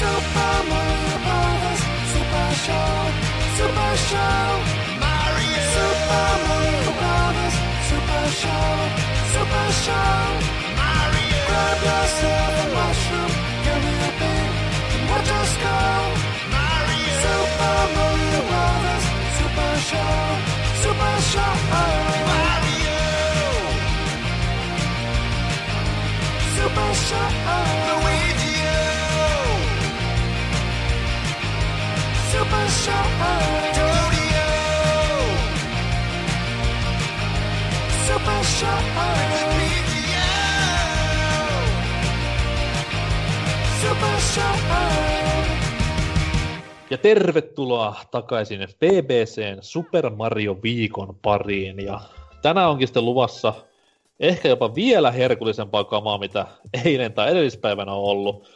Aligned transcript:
Super 0.00 0.56
Mario 0.72 1.16
Brothers 1.26 1.82
Super 2.12 2.48
Show, 2.64 2.92
Super 3.58 3.92
Show. 4.08 4.48
Mario. 4.96 5.60
Super 5.76 6.30
Mario 6.48 6.90
Brothers 7.00 7.56
Super 7.84 8.24
Show, 8.40 8.72
Super 9.34 9.68
Show. 9.84 10.24
Mario. 10.80 11.40
Grab 11.48 11.78
yourself 11.84 12.64
a 12.64 12.66
mushroom, 12.76 13.32
give 13.64 13.80
me 13.84 13.94
a 14.08 14.12
beat, 14.20 14.52
and 14.96 15.04
watch 15.10 15.30
us 15.40 15.52
go. 15.64 15.76
Mario. 16.48 17.12
Super 17.20 17.80
Mario 17.96 18.40
Brothers 18.48 19.04
Super 19.36 19.72
Show, 19.88 20.16
Super 20.80 21.16
Show. 21.28 21.52
Mario. 21.76 22.96
Super 26.56 26.90
Show. 27.04 27.49
Ja 46.90 46.98
tervetuloa 46.98 47.96
takaisin 48.10 48.60
BBCn 48.78 49.58
Super 49.60 50.10
Mario 50.10 50.58
viikon 50.62 51.16
pariin. 51.22 51.84
Ja 51.84 52.00
tänään 52.42 52.70
onkin 52.70 52.88
sitten 52.88 53.04
luvassa 53.04 53.54
ehkä 54.20 54.48
jopa 54.48 54.74
vielä 54.74 55.10
herkullisempaa 55.10 55.84
kamaa, 55.84 56.18
mitä 56.18 56.46
eilen 56.84 57.12
tai 57.12 57.30
edellispäivänä 57.30 57.92
on 57.92 58.04
ollut. 58.04 58.48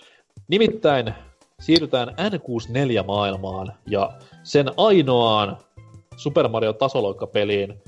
Nimittäin 0.48 1.14
siirrytään 1.64 2.08
N64-maailmaan 2.08 3.72
ja 3.86 4.12
sen 4.42 4.70
ainoaan 4.76 5.56
Super 6.16 6.48
Mario 6.48 6.72
tasoloikkapeliin, 6.72 7.82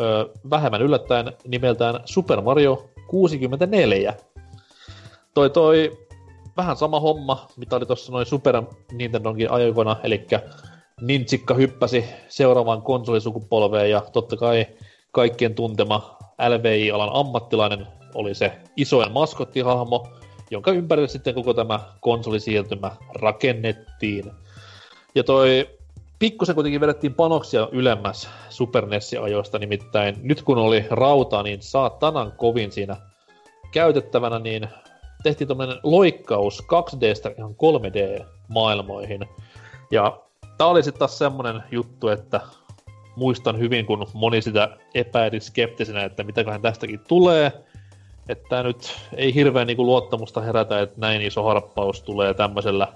öö, 0.00 0.24
vähemmän 0.50 0.82
yllättäen 0.82 1.32
nimeltään 1.46 2.00
Super 2.04 2.40
Mario 2.40 2.88
64. 3.08 4.14
Toi 5.34 5.50
toi 5.50 5.98
vähän 6.56 6.76
sama 6.76 7.00
homma, 7.00 7.46
mitä 7.56 7.76
oli 7.76 7.86
tuossa 7.86 8.12
noin 8.12 8.26
Super 8.26 8.62
Nintendonkin 8.92 9.50
ajoikona, 9.50 9.96
eli 10.02 10.26
Nintsikka 11.00 11.54
hyppäsi 11.54 12.04
seuraavaan 12.28 12.82
konsolisukupolveen 12.82 13.90
ja 13.90 14.02
totta 14.12 14.36
kai 14.36 14.66
kaikkien 15.12 15.54
tuntema 15.54 16.16
LVI-alan 16.48 17.10
ammattilainen 17.12 17.86
oli 18.14 18.34
se 18.34 18.52
isoin 18.76 19.12
maskottihahmo, 19.12 20.08
jonka 20.50 20.70
ympärille 20.70 21.08
sitten 21.08 21.34
koko 21.34 21.54
tämä 21.54 21.80
konsolisiirtymä 22.00 22.90
rakennettiin. 23.14 24.32
Ja 25.14 25.24
toi 25.24 25.70
pikkusen 26.18 26.54
kuitenkin 26.54 26.80
vedettiin 26.80 27.14
panoksia 27.14 27.68
ylemmäs 27.72 28.28
Super 28.48 28.86
NES-ajoista, 28.86 29.58
nimittäin 29.58 30.16
nyt 30.22 30.42
kun 30.42 30.58
oli 30.58 30.84
rautaa 30.90 31.42
niin 31.42 31.62
saatanan 31.62 32.32
kovin 32.32 32.72
siinä 32.72 32.96
käytettävänä, 33.72 34.38
niin 34.38 34.68
tehtiin 35.22 35.48
tämmöinen 35.48 35.78
loikkaus 35.82 36.62
2Dstä 36.62 37.34
ihan 37.38 37.54
3D-maailmoihin. 37.54 39.28
Ja 39.90 40.20
tää 40.58 40.66
oli 40.66 40.82
sitten 40.82 40.98
taas 40.98 41.18
semmonen 41.18 41.62
juttu, 41.70 42.08
että 42.08 42.40
muistan 43.16 43.58
hyvin, 43.58 43.86
kun 43.86 44.06
moni 44.14 44.42
sitä 44.42 44.76
epäili 44.94 45.40
skeptisenä, 45.40 46.04
että 46.04 46.24
mitäköhän 46.24 46.62
tästäkin 46.62 47.00
tulee. 47.08 47.52
Että 48.28 48.62
nyt 48.62 48.96
ei 49.16 49.34
hirveän 49.34 49.66
niinku 49.66 49.86
luottamusta 49.86 50.40
herätä, 50.40 50.80
että 50.80 51.00
näin 51.00 51.22
iso 51.22 51.42
harppaus 51.42 52.02
tulee 52.02 52.34
tämmöisellä, 52.34 52.92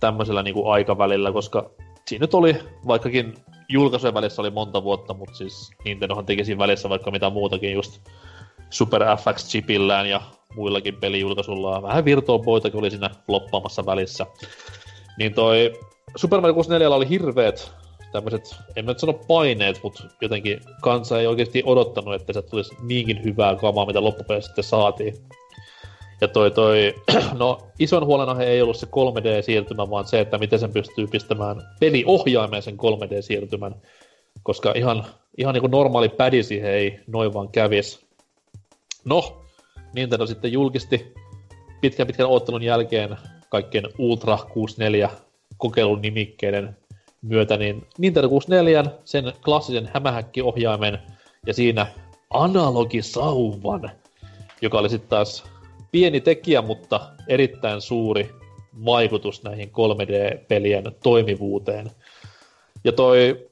tämmöisellä 0.00 0.42
niinku 0.42 0.68
aikavälillä, 0.68 1.32
koska 1.32 1.70
siinä 2.06 2.22
nyt 2.22 2.34
oli, 2.34 2.56
vaikkakin 2.86 3.34
julkaisujen 3.68 4.14
välissä 4.14 4.42
oli 4.42 4.50
monta 4.50 4.82
vuotta, 4.82 5.14
mutta 5.14 5.34
siis 5.34 5.70
Nintendohan 5.84 6.26
teki 6.26 6.44
siinä 6.44 6.58
välissä 6.58 6.88
vaikka 6.88 7.10
mitä 7.10 7.30
muutakin 7.30 7.72
just 7.72 8.00
Super 8.70 9.02
FX-chipillään 9.02 10.06
ja 10.06 10.20
muillakin 10.56 10.96
pelijulkaisullaan. 10.96 11.82
Vähän 11.82 12.04
Virtual 12.04 12.38
Boytakin 12.38 12.78
oli 12.78 12.90
siinä 12.90 13.10
loppaamassa 13.28 13.86
välissä. 13.86 14.26
Niin 15.18 15.34
toi 15.34 15.72
Super 16.16 16.40
Mario 16.40 16.54
64 16.54 16.96
oli 16.96 17.08
hirveet 17.08 17.72
tämmöiset, 18.12 18.56
en 18.76 18.84
mä 18.84 18.90
nyt 18.90 18.98
sano 18.98 19.12
paineet, 19.12 19.80
mutta 19.82 20.04
jotenkin 20.20 20.60
kansa 20.82 21.20
ei 21.20 21.26
oikeasti 21.26 21.62
odottanut, 21.66 22.14
että 22.14 22.32
se 22.32 22.42
tulisi 22.42 22.74
niinkin 22.82 23.24
hyvää 23.24 23.56
kamaa, 23.56 23.86
mitä 23.86 24.04
loppupeleissä 24.04 24.48
sitten 24.48 24.64
saatiin. 24.64 25.14
Ja 26.20 26.28
toi 26.28 26.50
toi, 26.50 26.94
no 27.38 27.58
ison 27.78 28.06
huolenahe 28.06 28.44
ei 28.44 28.62
ollut 28.62 28.76
se 28.76 28.86
3D-siirtymä, 28.86 29.90
vaan 29.90 30.06
se, 30.06 30.20
että 30.20 30.38
miten 30.38 30.58
sen 30.58 30.72
pystyy 30.72 31.06
pistämään 31.06 31.62
peliohjaimeen 31.80 32.62
sen 32.62 32.76
3D-siirtymän. 32.76 33.74
Koska 34.42 34.72
ihan, 34.76 35.04
ihan 35.38 35.54
niin 35.54 35.60
kuin 35.60 35.70
normaali 35.70 36.08
pädi 36.08 36.42
siihen 36.42 36.70
ei 36.70 37.00
noin 37.06 37.34
vaan 37.34 37.48
kävis. 37.48 38.06
No, 39.04 39.42
Nintendo 39.94 40.26
sitten 40.26 40.52
julkisti 40.52 41.14
pitkän 41.80 42.06
pitkän 42.06 42.26
ottelun 42.26 42.62
jälkeen 42.62 43.16
kaikkien 43.48 43.84
Ultra 43.98 44.38
64 44.52 45.10
kokeilun 45.56 46.00
nimikkeiden 46.00 46.76
myötä, 47.28 47.56
niin 47.56 47.86
Nintendo 47.98 48.28
64, 48.28 48.84
sen 49.04 49.32
klassisen 49.44 49.90
hämähäkkiohjaimen 49.94 50.98
ja 51.46 51.54
siinä 51.54 51.86
analogisauvan, 52.30 53.90
joka 54.62 54.78
oli 54.78 54.88
sitten 54.88 55.10
taas 55.10 55.44
pieni 55.92 56.20
tekijä, 56.20 56.62
mutta 56.62 57.00
erittäin 57.28 57.80
suuri 57.80 58.34
vaikutus 58.84 59.42
näihin 59.42 59.68
3D-pelien 59.68 60.84
toimivuuteen. 61.02 61.90
Ja 62.84 62.92
toi 62.92 63.48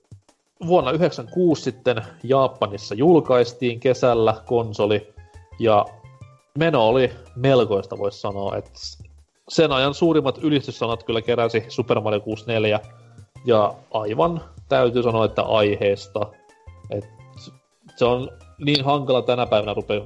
vuonna 0.67 0.91
1996 0.91 1.63
sitten 1.63 2.03
Japanissa 2.23 2.95
julkaistiin 2.95 3.81
kesällä 3.81 4.35
konsoli, 4.47 5.15
ja 5.59 5.87
meno 6.59 6.89
oli 6.89 7.11
melkoista, 7.37 7.99
voisi 7.99 8.21
sanoa, 8.21 8.57
että 8.57 8.71
sen 9.49 9.73
ajan 9.73 9.95
suurimmat 9.95 10.39
ylistyssanat 10.43 11.03
kyllä 11.03 11.23
keräsi 11.23 11.65
Super 11.69 12.01
Mario 12.01 12.21
64, 12.21 12.81
ja 13.45 13.75
aivan 13.91 14.41
täytyy 14.69 15.03
sanoa, 15.03 15.25
että 15.25 15.43
aiheesta. 15.43 16.27
Et 16.91 17.09
se 17.97 18.05
on 18.05 18.31
niin 18.59 18.85
hankala 18.85 19.23
tänä 19.23 19.47
päivänä 19.47 19.75
rupea 19.75 20.01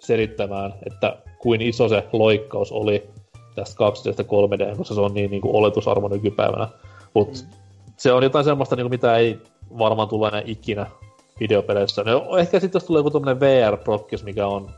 selittämään, 0.00 0.74
että 0.86 1.16
kuin 1.38 1.62
iso 1.62 1.88
se 1.88 2.06
loikkaus 2.12 2.72
oli 2.72 3.10
tästä 3.54 3.76
12 3.76 4.22
3D, 4.22 4.76
koska 4.76 4.94
se 4.94 5.00
on 5.00 5.14
niin, 5.14 5.30
niin 5.30 5.42
kuin 5.42 5.56
oletusarvo 5.56 6.08
nykypäivänä. 6.08 6.68
Mutta 7.14 7.38
mm. 7.42 7.50
se 7.96 8.12
on 8.12 8.22
jotain 8.22 8.44
semmoista, 8.44 8.76
niin 8.76 8.84
kuin, 8.84 8.90
mitä 8.90 9.16
ei 9.16 9.38
varmaan 9.78 10.08
tule 10.08 10.28
enää 10.28 10.42
ikinä 10.44 10.86
videopeleissä. 11.40 12.04
No, 12.04 12.36
ehkä 12.36 12.60
sitten 12.60 12.78
jos 12.78 12.84
tulee 12.84 13.02
joku 13.04 13.22
VR-prokkis, 13.22 14.24
mikä 14.24 14.46
on 14.46 14.70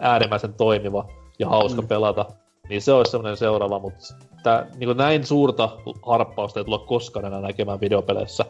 äärimmäisen 0.00 0.54
toimiva 0.54 1.08
ja 1.38 1.48
hauska 1.48 1.82
mm. 1.82 1.88
pelata, 1.88 2.26
niin 2.68 2.82
se 2.82 2.92
olisi 2.92 3.10
semmoinen 3.10 3.36
seuraava, 3.36 3.78
mutta 3.78 4.14
tää, 4.42 4.66
niin 4.76 4.88
kuin 4.88 4.96
näin 4.96 5.26
suurta 5.26 5.78
harppausta 6.06 6.60
ei 6.60 6.64
tulla 6.64 6.78
koskaan 6.78 7.24
enää 7.24 7.40
näkemään 7.40 7.80
videopeleissä. 7.80 8.44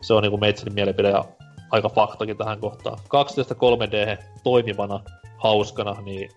Se 0.00 0.14
on 0.14 0.22
niin 0.22 0.30
kuin 0.30 0.40
meitsin 0.40 0.74
mielipide 0.74 1.10
ja 1.10 1.24
aika 1.70 1.88
faktakin 1.88 2.36
tähän 2.36 2.60
kohtaan. 2.60 2.98
12 3.08 3.54
3D 3.54 4.22
toimivana, 4.42 5.00
hauskana, 5.36 6.00
niin 6.00 6.30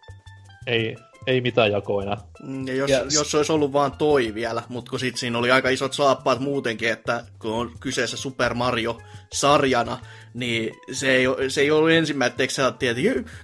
ei, 0.67 0.95
ei 1.27 1.41
mitään 1.41 1.71
jakoa 1.71 2.03
enää. 2.03 2.17
Mm, 2.43 2.67
ja 2.67 2.75
jos, 2.75 2.89
yes. 2.89 3.13
jos 3.13 3.31
se 3.31 3.37
olisi 3.37 3.51
ollut 3.51 3.73
vaan 3.73 3.91
toi 3.91 4.33
vielä, 4.33 4.63
mutta 4.69 4.89
kun 4.89 4.99
sit 4.99 5.17
siinä 5.17 5.37
oli 5.37 5.51
aika 5.51 5.69
isot 5.69 5.93
saappaat 5.93 6.39
muutenkin, 6.39 6.91
että 6.91 7.23
kun 7.39 7.53
on 7.53 7.71
kyseessä 7.79 8.17
Super 8.17 8.53
Mario-sarjana, 8.53 9.97
niin 10.33 10.73
se 10.91 11.15
ei, 11.15 11.25
se 11.47 11.61
ei 11.61 11.71
ollut 11.71 11.91
ensimmäiseksi 11.91 12.61
että 12.61 12.77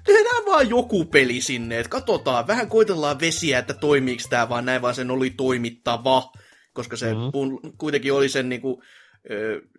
tehdään 0.03 0.45
vaan 0.45 0.69
joku 0.69 1.05
peli 1.05 1.41
sinne, 1.41 1.79
että 1.79 1.89
katsotaan, 1.89 2.47
vähän 2.47 2.69
koitellaan 2.69 3.19
vesiä, 3.19 3.59
että 3.59 3.73
toimiiko 3.73 4.23
tämä 4.29 4.49
vaan 4.49 4.65
näin, 4.65 4.81
vaan 4.81 4.95
sen 4.95 5.11
oli 5.11 5.29
toimittava, 5.29 6.31
koska 6.73 6.97
se 6.97 7.13
mm-hmm. 7.13 7.77
kuitenkin 7.77 8.13
oli 8.13 8.29
sen, 8.29 8.49
niin 8.49 8.61
kuin, 8.61 8.81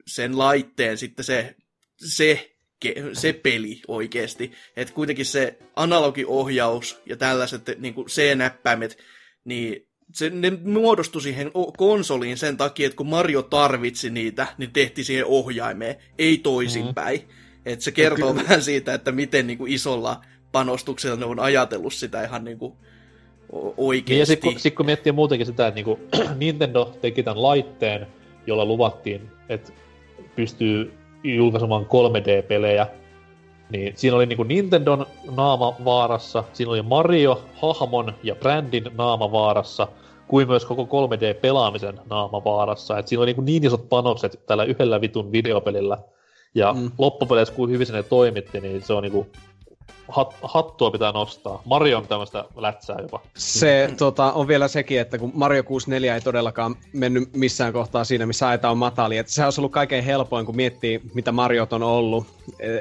sen 0.06 0.38
laitteen 0.38 0.98
sitten 0.98 1.24
se, 1.24 1.54
se 1.96 2.50
se 3.12 3.32
peli 3.32 3.80
oikeasti. 3.88 4.52
Että 4.76 4.94
kuitenkin 4.94 5.26
se 5.26 5.58
analogiohjaus 5.76 7.00
ja 7.06 7.16
tällaiset 7.16 7.62
niin 7.78 7.94
kuin 7.94 8.06
C-näppäimet, 8.06 8.98
niin 9.44 9.87
se, 10.12 10.30
ne 10.30 10.52
muodostui 10.64 11.22
siihen 11.22 11.50
konsoliin 11.76 12.36
sen 12.36 12.56
takia, 12.56 12.86
että 12.86 12.96
kun 12.96 13.08
Mario 13.08 13.42
tarvitsi 13.42 14.10
niitä, 14.10 14.46
niin 14.58 14.72
tehtiin 14.72 15.04
siihen 15.04 15.26
ohjaimeen, 15.26 15.96
ei 16.18 16.38
toisinpäin. 16.38 17.20
Mm-hmm. 17.20 17.62
Että 17.66 17.84
se 17.84 17.92
kertoo 17.92 18.30
okay. 18.30 18.42
vähän 18.44 18.62
siitä, 18.62 18.94
että 18.94 19.12
miten 19.12 19.46
niin 19.46 19.58
kuin 19.58 19.72
isolla 19.72 20.20
panostuksella 20.52 21.16
ne 21.16 21.24
on 21.24 21.40
ajatellut 21.40 21.94
sitä 21.94 22.24
ihan 22.24 22.44
niin 22.44 22.58
kuin 22.58 22.72
oikeasti. 23.76 24.12
Niin 24.12 24.20
ja 24.20 24.26
sitten 24.26 24.52
kun, 24.52 24.60
sit, 24.60 24.74
kun 24.74 24.86
miettii 24.86 25.12
muutenkin 25.12 25.46
sitä, 25.46 25.66
että 25.66 25.74
niin 25.74 25.84
kuin 25.84 26.00
Nintendo 26.38 26.98
teki 27.00 27.22
tämän 27.22 27.42
laitteen, 27.42 28.06
jolla 28.46 28.64
luvattiin, 28.64 29.30
että 29.48 29.72
pystyy 30.36 30.92
julkaisemaan 31.24 31.84
3D-pelejä, 31.84 32.86
niin 33.70 33.92
siinä 33.96 34.16
oli 34.16 34.26
niinku 34.26 34.42
Nintendon 34.42 35.06
naama 35.36 35.74
vaarassa, 35.84 36.44
siinä 36.52 36.70
oli 36.70 36.82
Mario, 36.82 37.42
hahmon 37.62 38.14
ja 38.22 38.34
brändin 38.34 38.84
naama 38.96 39.32
vaarassa, 39.32 39.88
kuin 40.28 40.48
myös 40.48 40.64
koko 40.64 40.82
3D-pelaamisen 40.84 42.00
naama 42.10 42.44
vaarassa. 42.44 42.98
Et 42.98 43.08
siinä 43.08 43.20
on 43.20 43.26
niin, 43.26 43.44
niin 43.44 43.64
isot 43.64 43.88
panokset 43.88 44.40
tällä 44.46 44.64
yhdellä 44.64 45.00
vitun 45.00 45.32
videopelillä. 45.32 45.98
Ja 46.54 46.72
mm. 46.72 46.90
loppupeleissä, 46.98 47.54
kuin 47.54 47.70
hyvin 47.70 47.86
se 47.86 47.92
ne 47.92 48.02
toimitti, 48.02 48.60
niin 48.60 48.82
se 48.82 48.92
on 48.92 49.02
niinku 49.02 49.26
hat, 50.08 50.34
hattua 50.42 50.90
pitää 50.90 51.12
nostaa. 51.12 51.62
Mario 51.64 51.98
on 51.98 52.06
tämmöistä 52.06 52.44
lätsää 52.56 52.96
jopa. 53.02 53.20
Se 53.36 53.94
tota, 53.98 54.32
on 54.32 54.48
vielä 54.48 54.68
sekin, 54.68 55.00
että 55.00 55.18
kun 55.18 55.32
Mario 55.34 55.62
64 55.62 56.14
ei 56.14 56.20
todellakaan 56.20 56.76
mennyt 56.92 57.36
missään 57.36 57.72
kohtaa 57.72 58.04
siinä, 58.04 58.26
missä 58.26 58.48
aita 58.48 58.70
on 58.70 58.78
matali. 58.78 59.18
Että 59.18 59.32
se 59.32 59.44
olisi 59.44 59.60
ollut 59.60 59.72
kaikkein 59.72 60.04
helpoin, 60.04 60.46
kun 60.46 60.56
miettii, 60.56 61.00
mitä 61.14 61.32
Mariot 61.32 61.72
on 61.72 61.82
ollut, 61.82 62.26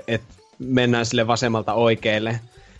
että 0.07 0.46
mennään 0.59 1.05
sille 1.05 1.27
vasemmalta 1.27 1.73
oikealle. 1.73 2.39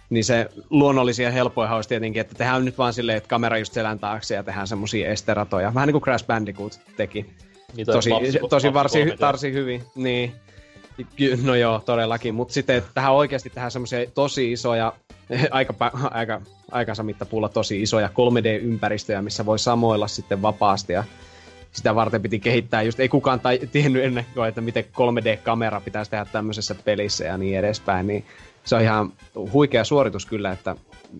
Niin 0.10 0.24
se 0.24 0.50
luonnollisia 0.70 1.32
helpoiha 1.32 1.76
olisi 1.76 1.90
tietenkin, 1.90 2.22
että 2.22 2.36
tehdään 2.36 2.66
nyt 2.66 2.78
vaan 2.78 2.94
silleen, 2.94 3.18
että 3.18 3.30
kamera 3.30 3.58
just 3.58 3.74
selän 3.74 4.00
taakse 4.00 4.36
ja 4.36 4.44
tehdään 4.44 4.68
semmosia 4.68 5.10
esteratoja. 5.10 5.74
Vähän 5.74 5.88
niin 5.88 5.94
kuin 5.94 6.02
Crash 6.02 6.26
Bandicoot 6.26 6.80
teki. 6.98 7.26
Niitä 7.76 7.92
tosi, 7.92 8.10
tosi 8.50 8.74
varsin, 8.74 9.14
varsin 9.22 9.54
hyvin. 9.54 9.84
Niin. 9.96 10.34
No 11.44 11.56
joo, 11.56 11.82
todellakin. 11.86 12.36
Mutta 12.36 12.54
sitten 12.54 12.76
että 12.76 12.90
tähän 12.94 13.14
oikeasti 13.14 13.50
tähän 13.50 13.72
semmoisia 13.72 14.10
tosi 14.16 14.52
isoja, 14.52 14.94
aika, 15.52 15.74
aika, 16.12 16.42
aikansa 16.72 17.04
mittapuulla 17.04 17.50
tosi 17.50 17.82
isoja 17.82 18.08
3D-ympäristöjä, 18.08 19.22
missä 19.22 19.46
voi 19.46 19.60
samoilla 19.60 20.08
sitten 20.08 20.42
vapaasti. 20.42 20.94
Ja 20.94 21.04
sitä 21.72 21.96
varten 21.96 22.22
piti 22.22 22.40
kehittää 22.40 22.82
just, 22.82 23.00
ei 23.00 23.10
kukaan 23.10 23.40
tai, 23.40 23.60
tiennyt 23.72 24.04
ennen 24.04 24.26
kuin, 24.34 24.50
että 24.50 24.62
miten 24.62 24.84
3D-kamera 24.84 25.82
pitäisi 25.82 26.12
tehdä 26.12 26.26
tämmöisessä 26.26 26.76
pelissä 26.76 27.26
ja 27.26 27.38
niin 27.38 27.60
edespäin. 27.60 28.08
Niin 28.08 28.26
se 28.64 28.76
on 28.76 28.82
ihan 28.82 29.14
huikea 29.54 29.84
suoritus 29.84 30.26
kyllä, 30.26 30.52
että 30.52 30.76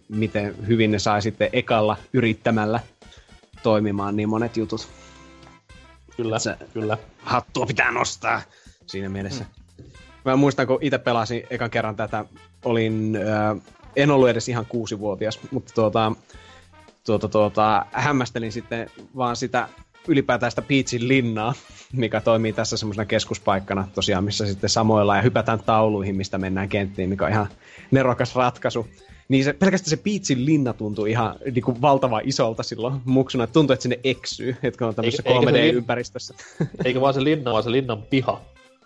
miten 0.10 0.68
hyvin 0.68 0.92
ne 0.92 1.00
sai 1.00 1.22
sitten 1.22 1.50
ekalla 1.54 1.98
yrittämällä 2.14 2.80
toimimaan 3.64 4.16
niin 4.16 4.30
monet 4.30 4.58
jutut. 4.58 4.88
Kyllä, 6.18 6.40
se, 6.40 6.58
kyllä. 6.74 6.98
Hattua 7.24 7.66
pitää 7.66 7.92
nostaa 7.92 8.42
siinä 8.86 9.10
mielessä. 9.10 9.44
Mm. 9.44 9.84
Mä 10.26 10.36
muistan, 10.36 10.68
kun 10.68 10.78
itse 10.82 10.98
pelasin 10.98 11.44
ekan 11.50 11.70
kerran 11.70 11.96
tätä, 11.96 12.26
olin, 12.66 13.16
äh, 13.16 13.62
en 13.96 14.12
ollut 14.12 14.30
edes 14.30 14.50
ihan 14.50 14.66
kuusivuotias, 14.66 15.40
mutta 15.52 15.74
tuota, 15.74 16.12
tuota, 17.06 17.28
tuota, 17.28 17.86
hämmästelin 17.92 18.52
sitten 18.52 18.92
vaan 19.16 19.36
sitä 19.36 19.70
ylipäätään 20.08 20.52
sitä 20.52 20.62
Peachin 20.62 21.08
linnaa, 21.08 21.54
mikä 21.94 22.22
toimii 22.22 22.54
tässä 22.54 22.78
semmoisena 22.78 23.06
keskuspaikkana 23.06 23.88
tosiaan, 23.96 24.24
missä 24.24 24.46
sitten 24.46 24.70
samoilla 24.70 25.16
ja 25.16 25.22
hypätään 25.22 25.60
tauluihin, 25.60 26.16
mistä 26.16 26.38
mennään 26.38 26.70
kenttiin, 26.70 27.10
mikä 27.10 27.26
on 27.26 27.32
ihan 27.32 27.48
nerokas 27.92 28.36
ratkaisu. 28.36 28.88
Niin 29.30 29.44
se, 29.44 29.54
pelkästään 29.54 29.90
se 29.90 29.98
Peachin 29.98 30.46
linna 30.46 30.74
tuntuu 30.74 31.06
ihan 31.06 31.36
niin 31.46 31.64
kuin 31.64 31.82
valtavan 31.82 32.22
isolta 32.26 32.64
silloin 32.64 33.02
muksuna. 33.06 33.48
Tuntuu, 33.48 33.74
että 33.74 33.84
sinne 33.84 34.00
eksyy, 34.04 34.58
että 34.64 34.88
on 34.88 34.96
tämmöisessä 34.96 35.24
3D-ympäristössä. 35.30 36.36
Eikä 36.86 37.02
vaan 37.02 37.14
se 37.14 37.24
linna, 37.24 37.52
vaan 37.52 37.64
se 37.64 37.72
linnan 37.72 38.02
piha. 38.02 38.42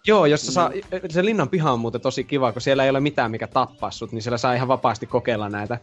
Joo, 0.08 0.26
jos 0.26 0.48
saa, 0.48 0.70
mm. 0.70 1.00
se 1.10 1.26
linnan 1.26 1.50
piha 1.50 1.72
on 1.72 1.80
muuten 1.80 2.02
tosi 2.02 2.24
kiva, 2.24 2.52
kun 2.52 2.62
siellä 2.62 2.84
ei 2.84 2.90
ole 2.90 3.00
mitään, 3.00 3.32
mikä 3.32 3.48
tappaa 3.48 3.92
sut, 3.92 4.12
niin 4.12 4.22
siellä 4.22 4.38
saa 4.38 4.54
ihan 4.54 4.68
vapaasti 4.68 5.06
kokeilla 5.06 5.50
näitä 5.50 5.78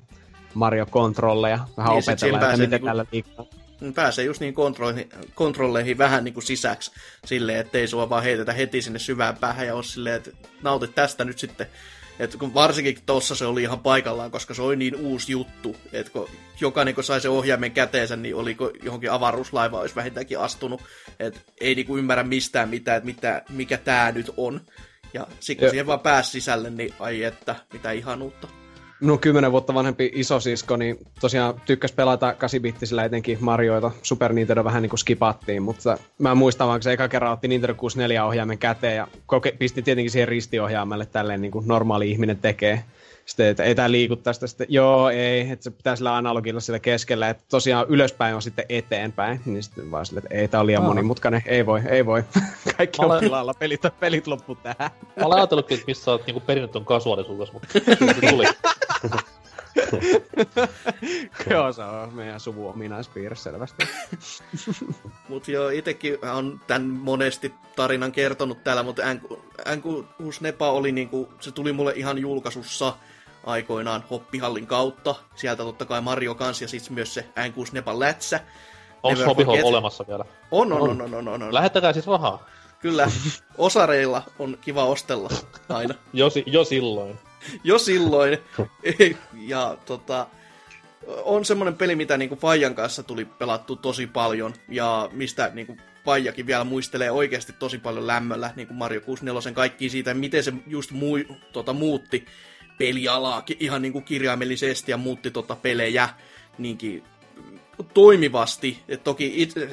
Mario-kontrolleja, 0.55 1.59
vähän 1.77 1.91
niin, 1.91 2.05
opetella, 2.05 2.39
että 2.39 2.53
miten 2.53 2.71
niinku, 2.71 2.87
tällä 2.87 3.07
liikkuu. 3.13 3.49
Pääsee 3.95 4.25
just 4.25 4.41
niin 4.41 4.55
kontrolleihin, 4.55 5.09
kontrolleihin 5.35 5.99
vähän 5.99 6.25
niin 6.25 6.35
kuin 6.35 6.45
sisäksi, 6.45 6.91
silleen, 7.25 7.59
ettei 7.59 7.89
sua 7.89 8.11
vaan 8.11 8.23
heitetä 8.23 8.53
heti 8.53 8.83
sinne 8.83 8.99
syvään 8.99 9.37
päähän 9.37 9.67
ja 9.67 9.75
ole 9.75 9.83
silleen, 9.83 10.17
että 10.17 10.31
nautit 10.63 10.95
tästä 10.95 11.25
nyt 11.25 11.39
sitten 11.39 11.67
et 12.19 12.37
kun 12.37 12.55
varsinkin 12.55 12.99
tuossa 13.07 13.35
se 13.35 13.47
oli 13.47 13.63
ihan 13.63 13.81
paikallaan, 13.81 14.31
koska 14.31 14.55
se 14.55 14.63
oli 14.63 14.77
niin 14.77 14.97
uusi 14.97 15.33
juttu, 15.33 15.77
että 15.93 16.13
kun 16.13 16.29
jokainen 16.61 16.95
kun 16.95 17.05
sai 17.05 17.21
se 17.21 17.29
ohjaimen 17.29 17.73
käteensä, 17.73 18.17
niin 18.17 18.35
oliko 18.35 18.71
johonkin 18.83 19.13
avaruuslaiva 19.13 19.81
olisi 19.81 19.95
vähintäänkin 19.95 20.39
astunut. 20.39 20.83
Et 21.19 21.43
ei 21.61 21.75
niinku 21.75 21.97
ymmärrä 21.97 22.23
mistään 22.23 22.69
mitään, 22.69 22.97
että 22.97 23.07
mitä, 23.07 23.43
mikä 23.49 23.79
tämä 23.79 24.13
nyt 24.13 24.31
on. 24.37 24.61
Ja 25.15 25.27
sitten 25.41 25.65
kun 25.65 25.71
siihen 25.71 25.87
vaan 25.87 26.01
pääsi 26.01 26.31
sisälle, 26.31 26.71
niin 26.71 26.95
ai 26.99 27.23
että, 27.23 27.57
mitä 27.73 27.91
ihanuutta 27.91 28.49
no 29.01 29.19
kymmenen 29.19 29.53
vuotta 29.53 29.75
vanhempi 29.75 30.11
isosisko, 30.15 30.77
niin 30.77 30.99
tosiaan 31.21 31.61
tykkäs 31.67 31.93
pelata 31.93 32.33
8-bittisillä 32.33 33.05
etenkin 33.05 33.39
Marioita. 33.41 33.91
Super 34.03 34.33
Nintendo 34.33 34.65
vähän 34.65 34.83
niin 34.83 34.91
kuin 34.91 34.99
skipattiin, 34.99 35.63
mutta 35.63 35.99
mä 36.19 36.35
muistan 36.35 36.69
vaan, 36.69 36.79
kun 36.79 36.83
se 36.83 36.93
eka 36.93 37.09
kerran 37.09 37.33
otti 37.33 37.49
Nintendo 37.49 37.75
64 37.75 38.25
ohjaimen 38.25 38.59
käteen 38.59 38.97
ja 38.97 39.09
koke, 39.27 39.53
pisti 39.59 39.83
tietenkin 39.83 40.11
siihen 40.11 40.29
ristiohjaimelle 40.29 41.07
tälleen 41.07 41.41
niin 41.41 41.53
kuin 41.53 41.69
normaali 41.69 42.11
ihminen 42.11 42.39
tekee 42.39 42.85
sitten, 43.29 43.47
että 43.47 43.65
ei 43.65 43.75
tämä 43.75 43.91
liiku 43.91 44.17
tästä, 44.17 44.47
sitten, 44.47 44.67
joo, 44.71 45.11
ei, 45.11 45.51
että 45.51 45.65
se 45.65 45.71
pitää 45.71 45.97
sillä 45.97 46.17
analogilla 46.17 46.61
sillä 46.61 46.79
keskellä, 46.79 47.29
että 47.29 47.45
tosiaan 47.51 47.87
ylöspäin 47.89 48.35
on 48.35 48.43
sitten 48.43 48.65
eteenpäin, 48.69 49.41
niin 49.45 49.63
sitten 49.63 49.91
vaan 49.91 50.07
sille, 50.07 50.19
että 50.19 50.35
ei, 50.35 50.49
tämä 50.49 50.61
on 50.61 50.67
liian 50.67 50.83
monimutkainen, 50.83 51.43
ei 51.47 51.67
voi, 51.67 51.81
ei 51.89 52.07
voi, 52.07 52.25
kaikki 52.77 53.05
on 53.05 53.21
pilalla, 53.21 53.55
pelit, 53.55 53.81
pelit 54.01 54.27
loppu 54.27 54.55
tähän. 54.55 54.91
Mä 55.17 55.27
olen 55.27 55.39
ajatellut, 55.39 55.73
että 55.73 55.85
missä 55.87 56.11
olet 56.11 56.27
niinku 56.27 56.41
perinnyt 56.41 56.73
ton 56.73 56.85
kasuaalisuudessa, 56.85 57.53
mutta 57.53 57.69
se 57.73 58.31
tuli. 58.31 58.45
Joo, 61.51 61.73
se 61.73 61.83
on 61.83 62.15
meidän 62.15 62.41
suvu 62.41 62.69
ominaispiirre 62.69 63.37
selvästi. 63.37 63.89
Mut 65.29 65.49
joo, 65.49 65.69
itekin 65.69 66.19
on 66.33 66.61
tän 66.67 66.83
monesti 66.83 67.55
tarinan 67.77 68.13
kertonut 68.13 68.65
täällä, 68.65 68.83
mutta 68.83 69.03
NQ 69.77 69.85
Nepa 70.41 70.71
oli 70.71 70.93
niinku, 70.93 71.29
se 71.41 71.53
tuli 71.53 71.73
mulle 71.73 71.93
ihan 71.97 72.19
julkaisussa 72.19 72.95
aikoinaan 73.49 74.05
Hoppihallin 74.11 74.67
kautta. 74.67 75.15
Sieltä 75.35 75.63
totta 75.63 75.85
kai 75.85 76.01
Mario 76.01 76.35
kans 76.35 76.63
ja 76.63 76.69
sitten 76.69 76.95
myös 76.95 77.15
se 77.15 77.21
n 77.21 77.73
Nepa 77.73 77.99
lätsä. 77.99 78.41
Onko 79.03 79.25
Hoppihall 79.25 79.59
olemassa 79.63 80.05
vielä? 80.09 80.25
On, 80.51 80.73
on, 80.73 80.83
on, 80.83 81.03
on, 81.03 81.15
on, 81.15 81.29
on, 81.29 81.43
on. 81.43 81.55
Lähettäkää 81.55 81.93
siis 81.93 82.07
rahaa. 82.07 82.47
Kyllä, 82.81 83.11
osareilla 83.59 84.23
on 84.39 84.59
kiva 84.61 84.85
ostella 84.85 85.29
aina. 85.69 85.95
jo, 86.13 86.29
jo 86.47 86.65
silloin. 86.65 87.19
jo 87.65 87.79
silloin. 87.79 88.39
ja 89.53 89.77
tota, 89.87 90.27
on 91.07 91.45
semmoinen 91.45 91.77
peli, 91.77 91.97
mitä 91.97 92.17
niinku 92.17 92.37
Fajan 92.37 92.75
kanssa 92.75 93.03
tuli 93.03 93.25
pelattu 93.25 93.77
tosi 93.77 94.07
paljon, 94.07 94.55
ja 94.69 95.09
mistä 95.13 95.51
niinku 95.55 95.77
Fajakin 96.05 96.47
vielä 96.47 96.65
muistelee 96.65 97.11
oikeasti 97.11 97.53
tosi 97.53 97.79
paljon 97.79 98.07
lämmöllä, 98.07 98.51
niin 98.57 98.67
kuin 98.69 98.79
Mario 98.79 99.01
64 99.01 99.53
kaikki 99.53 99.91
siitä, 99.91 100.15
miten 100.15 100.45
se 100.45 100.53
just 100.67 100.91
mui, 100.91 101.27
tota, 101.53 101.73
muutti 101.73 102.27
pelialaa 102.79 103.43
ihan 103.61 103.83
niinku 103.83 104.01
kirjaimellisesti 104.01 104.91
ja 104.91 104.97
muutti 104.97 105.31
tota 105.31 105.57
pelejä 105.57 106.09
niinkin 106.59 107.05
toimivasti. 107.95 108.83
Et 108.89 109.05
toki 109.05 109.33
itse, 109.37 109.69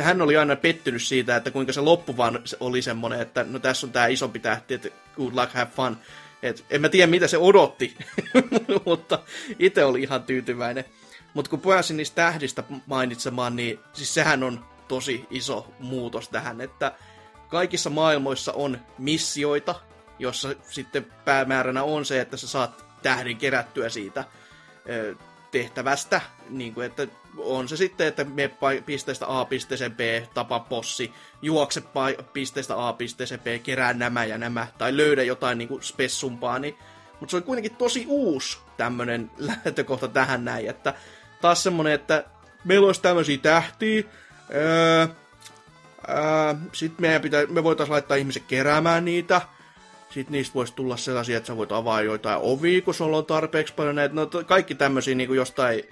hän 0.00 0.22
oli 0.22 0.36
aina 0.36 0.56
pettynyt 0.56 1.02
siitä, 1.02 1.36
että 1.36 1.50
kuinka 1.50 1.72
se 1.72 1.80
loppu 1.80 2.16
vaan 2.16 2.38
oli 2.60 2.82
semmoinen, 2.82 3.20
että 3.20 3.44
no 3.44 3.58
tässä 3.58 3.86
on 3.86 3.92
tämä 3.92 4.06
isompi 4.06 4.38
tähti, 4.38 4.74
että 4.74 4.88
good 5.16 5.34
luck, 5.34 5.52
have 5.54 5.70
fun. 5.76 5.96
Et 6.42 6.64
en 6.70 6.80
mä 6.80 6.88
tiedä, 6.88 7.10
mitä 7.10 7.26
se 7.26 7.38
odotti, 7.38 7.96
mutta 8.86 9.18
itse 9.58 9.84
oli 9.84 10.02
ihan 10.02 10.22
tyytyväinen. 10.22 10.84
Mutta 11.34 11.50
kun 11.50 11.60
pääsin 11.60 11.96
niistä 11.96 12.14
tähdistä 12.14 12.64
mainitsemaan, 12.86 13.56
niin 13.56 13.78
siis 13.92 14.14
sehän 14.14 14.42
on 14.42 14.64
tosi 14.88 15.26
iso 15.30 15.66
muutos 15.78 16.28
tähän, 16.28 16.60
että 16.60 16.92
kaikissa 17.48 17.90
maailmoissa 17.90 18.52
on 18.52 18.78
missioita, 18.98 19.74
jossa 20.20 20.54
sitten 20.70 21.06
päämääränä 21.24 21.82
on 21.82 22.04
se, 22.04 22.20
että 22.20 22.36
sä 22.36 22.48
saat 22.48 22.84
tähden 23.02 23.36
kerättyä 23.36 23.88
siitä 23.88 24.24
tehtävästä, 25.50 26.20
niin 26.48 26.74
kuin, 26.74 26.86
että 26.86 27.06
on 27.38 27.68
se 27.68 27.76
sitten, 27.76 28.06
että 28.06 28.24
me 28.24 28.50
pisteestä 28.86 29.26
A 29.28 29.44
pisteeseen 29.44 29.92
B, 29.92 30.00
tapa 30.34 30.60
possi, 30.60 31.12
juokse 31.42 31.82
pisteestä 32.32 32.88
A 32.88 32.92
pisteeseen 32.92 33.40
B, 33.40 33.46
kerää 33.62 33.92
nämä 33.92 34.24
ja 34.24 34.38
nämä, 34.38 34.66
tai 34.78 34.96
löydä 34.96 35.22
jotain 35.22 35.58
niin 35.58 35.68
kuin 35.68 35.82
spessumpaa, 35.82 36.58
niin, 36.58 36.78
mutta 37.20 37.30
se 37.30 37.36
on 37.36 37.42
kuitenkin 37.42 37.76
tosi 37.76 38.04
uusi 38.08 38.58
tämmönen 38.76 39.30
lähtökohta 39.38 40.08
tähän 40.08 40.44
näin, 40.44 40.70
että 40.70 40.94
taas 41.40 41.62
semmonen, 41.62 41.92
että 41.92 42.24
meillä 42.64 42.86
olisi 42.86 43.02
tämmöisiä 43.02 43.38
tähtiä, 43.38 44.02
öö, 44.54 45.06
öö, 46.08 46.54
sitten 46.72 47.22
pitää, 47.22 47.46
me 47.46 47.64
voitaisiin 47.64 47.92
laittaa 47.92 48.16
ihmiset 48.16 48.42
keräämään 48.48 49.04
niitä, 49.04 49.40
sitten 50.10 50.32
niistä 50.32 50.54
voisi 50.54 50.74
tulla 50.74 50.96
sellaisia, 50.96 51.36
että 51.36 51.46
sä 51.46 51.56
voit 51.56 51.72
avaa 51.72 52.02
joitain 52.02 52.40
ovia, 52.42 52.82
kun 52.82 52.94
sulla 52.94 53.16
on 53.16 53.26
tarpeeksi 53.26 53.74
paljon 53.74 53.94
näitä, 53.94 54.14
no 54.14 54.26
kaikki 54.46 54.74
tämmöisiä 54.74 55.14
niin 55.14 55.34
jostain 55.34 55.82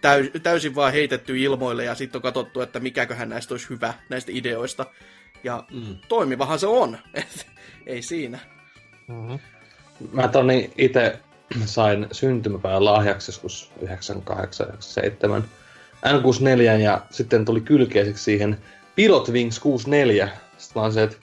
täys, 0.00 0.30
täysin 0.42 0.74
vaan 0.74 0.92
heitetty 0.92 1.38
ilmoille 1.38 1.84
ja 1.84 1.94
sitten 1.94 2.18
on 2.18 2.22
katsottu, 2.22 2.60
että 2.60 2.80
mikäköhän 2.80 3.28
näistä 3.28 3.54
olisi 3.54 3.70
hyvä, 3.70 3.94
näistä 4.08 4.32
ideoista. 4.34 4.86
Ja 5.44 5.64
mm. 5.72 5.96
toimivahan 6.08 6.58
se 6.58 6.66
on, 6.66 6.98
et, 7.14 7.46
ei 7.86 8.02
siinä. 8.02 8.38
Mm-hmm. 9.08 9.38
Mä 10.12 10.28
toni 10.28 10.70
itse 10.78 11.18
sain 11.64 12.06
syntymäpäivän 12.12 12.84
lahjaksi 12.84 13.28
joskus 13.30 13.72
98-97 13.84 13.86
N64 16.06 16.80
ja 16.82 17.00
sitten 17.10 17.44
tuli 17.44 17.60
kylkeiseksi 17.60 18.24
siihen 18.24 18.58
Pilot 18.94 19.28
Wings 19.28 19.58
64. 19.58 20.28
Sitten 20.58 20.82
mä 20.82 20.90
se, 20.90 21.02
että 21.02 21.16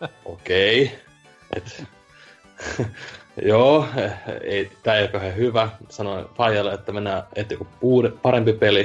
okei, 0.24 0.84
okay. 0.84 1.05
Että 1.56 1.82
Joo, 3.42 3.86
ei, 4.40 4.70
tää 4.82 4.98
ei 4.98 5.08
ole 5.14 5.36
hyvä. 5.36 5.68
Sanoin 5.88 6.24
Fajalle, 6.34 6.72
että 6.72 6.92
mennään 6.92 7.22
etsiä 7.34 7.58
joku 7.58 8.12
parempi 8.22 8.52
peli. 8.52 8.80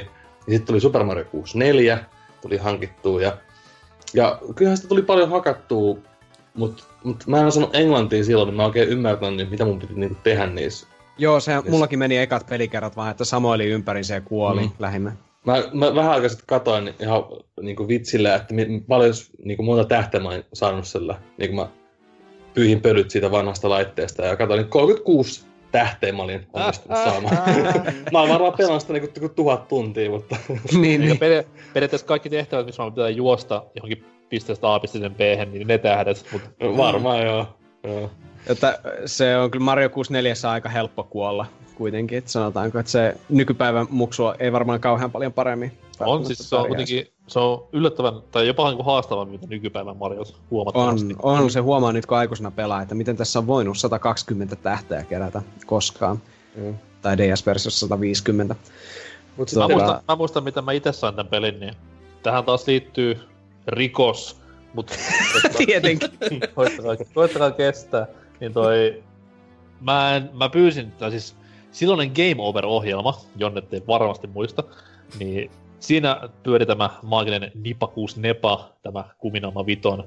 Ja 0.48 0.54
sitten 0.54 0.66
tuli 0.66 0.80
Super 0.80 1.04
Mario 1.04 1.26
64, 1.26 2.00
tuli 2.42 2.58
hankittua 2.58 3.22
ja, 3.22 3.38
ja 4.14 4.40
kyllähän 4.56 4.78
sitä 4.78 4.90
tuli 4.90 5.02
paljon 5.02 5.30
hakattua, 5.30 5.98
mutta 6.54 6.84
mut 7.04 7.24
mä 7.28 7.40
en 7.40 7.46
osannut 7.46 7.76
englantia 7.76 8.24
silloin, 8.24 8.48
niin 8.48 8.56
mä 8.56 8.66
oikein 8.66 8.90
ymmärtänyt, 8.90 9.50
mitä 9.50 9.66
mun 9.66 9.80
piti 9.80 9.94
niinku 9.96 10.18
tehdä 10.24 10.46
niissä. 10.46 10.88
Joo, 11.18 11.40
se 11.40 11.52
mullakin 11.70 12.00
meni 12.00 12.18
ekat 12.18 12.46
pelikerrat 12.50 12.96
vaan, 12.96 13.12
että 13.12 13.26
samoili 13.26 13.66
ympärinsä 13.66 14.14
ja 14.14 14.22
kuoli 14.22 14.62
mm. 14.62 14.72
lähinnä. 14.80 15.16
Mä, 15.46 15.64
mä 15.74 15.96
vähän 15.96 16.12
aikaa 16.12 16.30
sitten 16.30 16.48
katoin 16.48 16.94
ihan 17.00 17.24
niinku 17.62 17.88
vitsillä, 17.88 18.36
että 18.36 18.54
paljon 18.88 19.14
niinku 19.44 19.64
monta 19.64 19.86
tähteä 19.86 20.20
mä 20.20 20.30
oon 20.30 20.44
saanut 20.54 20.88
sillä. 20.88 21.20
Niinku 21.38 21.56
mä 21.56 21.68
pyyhin 22.54 22.82
pölyt 22.82 23.12
siitä 23.12 23.32
vanhasta 23.32 23.70
laitteesta 23.70 24.26
ja 24.26 24.36
katsoin, 24.36 24.60
että 24.60 24.72
36 24.72 25.46
tähteä 25.72 26.12
mä 26.12 26.24
olin 26.24 26.48
onnistunut 26.54 27.04
saamaan. 27.04 27.38
mä 28.12 28.20
oon 28.20 28.30
varmaan 28.30 28.54
pelannut 28.58 28.82
sitä 28.82 28.94
niinku 28.94 29.30
tuhat 29.30 29.68
tuntia, 29.68 30.10
mutta... 30.10 30.36
niin, 30.82 31.02
niin. 31.02 31.20
Peri- 31.20 31.48
periaatteessa 31.74 32.08
kaikki 32.08 32.30
tehtävät, 32.30 32.66
missä 32.66 32.84
pitää 32.96 33.10
juosta 33.10 33.64
johonkin 33.76 34.06
pisteestä 34.30 34.74
A 34.74 34.80
pisteeseen 34.80 35.16
B, 35.16 35.20
niin 35.52 35.68
ne 35.68 35.78
tähdet. 35.78 36.26
Mutta... 36.32 36.50
Varmaan 36.78 37.26
joo. 37.26 37.48
joo. 37.84 38.12
Että 38.48 38.80
se 39.06 39.38
on 39.38 39.52
kyllä 39.52 39.64
Mario 39.66 39.90
64 39.90 40.34
aika 40.52 40.70
helppo 40.70 41.04
kuolla 41.04 41.46
kuitenkin, 41.76 42.18
että 42.18 42.32
sanotaanko, 42.32 42.80
että 42.80 42.92
se 42.92 43.18
nykypäivän 43.30 43.88
muksua 43.90 44.36
ei 44.40 44.52
varmaan 44.52 44.80
kauhean 44.80 45.12
paljon 45.12 45.34
paremmin. 45.34 45.72
On 46.06 46.26
siis, 46.26 46.50
se 46.50 46.56
on 46.56 46.68
kuitenkin, 46.68 47.08
se 47.28 47.40
on 47.40 47.68
yllättävän, 47.74 48.14
tai 48.32 48.48
jopa 48.48 48.72
niin 48.72 48.86
haastavan, 48.86 49.30
mitä 49.30 49.48
nykypäivän 49.48 49.98
Mariot 49.98 50.36
huomattavasti. 50.52 51.16
On, 51.22 51.40
on, 51.40 51.52
se 51.52 51.60
huomaa 51.60 51.92
nyt 51.92 52.06
kun 52.06 52.18
aikuisena 52.18 52.52
pelaa, 52.52 52.82
että 52.82 52.96
miten 52.96 53.18
tässä 53.18 53.40
on 53.40 53.48
voinut 53.48 53.78
120 53.78 54.56
tähteä 54.56 55.04
kerätä 55.04 55.42
koskaan. 55.66 56.22
Mm. 56.56 56.76
Tai 57.02 57.18
DS-versiossa 57.18 57.80
150. 57.80 58.56
Mut 59.38 59.50
mä, 59.56 59.68
muistan, 59.68 60.02
mä 60.08 60.16
muistan, 60.16 60.44
mitä 60.44 60.62
mä 60.62 60.72
itse 60.72 60.92
sain 60.92 61.16
tämän 61.16 61.30
pelin, 61.30 61.60
niin 61.60 61.74
tähän 62.24 62.44
taas 62.44 62.68
liittyy 62.68 63.20
rikos, 63.68 64.38
mutta... 64.74 64.94
Tietenkin. 65.66 66.10
koittakaa, 66.56 66.96
koittakaa 67.14 67.52
kestää. 67.52 68.08
Niin 68.40 68.54
toi... 68.54 69.04
Mä, 69.82 70.16
en, 70.16 70.30
mä 70.34 70.50
pyysin, 70.50 70.92
tai 70.92 71.12
siis 71.12 71.36
silloinen 71.72 72.12
Game 72.16 72.36
Over-ohjelma, 72.38 73.20
jonne 73.36 73.62
te 73.62 73.82
varmasti 73.88 74.28
muista, 74.28 74.64
niin 75.20 75.52
siinä 75.82 76.30
pyöri 76.44 76.66
tämä 76.66 76.90
maaginen 77.04 77.52
Nipakuus 77.56 78.18
Nepa, 78.18 78.70
tämä 78.84 79.04
Kuminama 79.18 79.66
Viton 79.66 80.04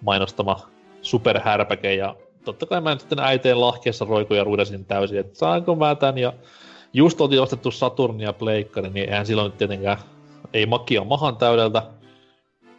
mainostama 0.00 0.68
superhärpäke, 1.02 1.94
ja 1.94 2.16
totta 2.44 2.66
kai 2.66 2.80
mä 2.80 2.92
en 2.92 3.00
sitten 3.00 3.18
äiteen 3.18 3.60
lahkeessa 3.60 4.04
roikuja 4.04 4.44
ruidasin 4.44 4.84
täysin, 4.84 5.18
että 5.18 5.38
saanko 5.38 5.74
mä 5.74 5.94
tän, 5.94 6.18
ja 6.18 6.32
just 6.92 7.20
oltiin 7.20 7.42
ostettu 7.42 7.70
Saturn 7.70 8.20
ja 8.20 8.32
Pleikkari, 8.32 8.90
niin 8.90 9.08
eihän 9.08 9.26
silloin 9.26 9.50
nyt 9.50 9.58
tietenkään, 9.58 9.98
ei 10.52 10.66
makia 10.66 11.04
mahan 11.04 11.36
täydeltä, 11.36 11.82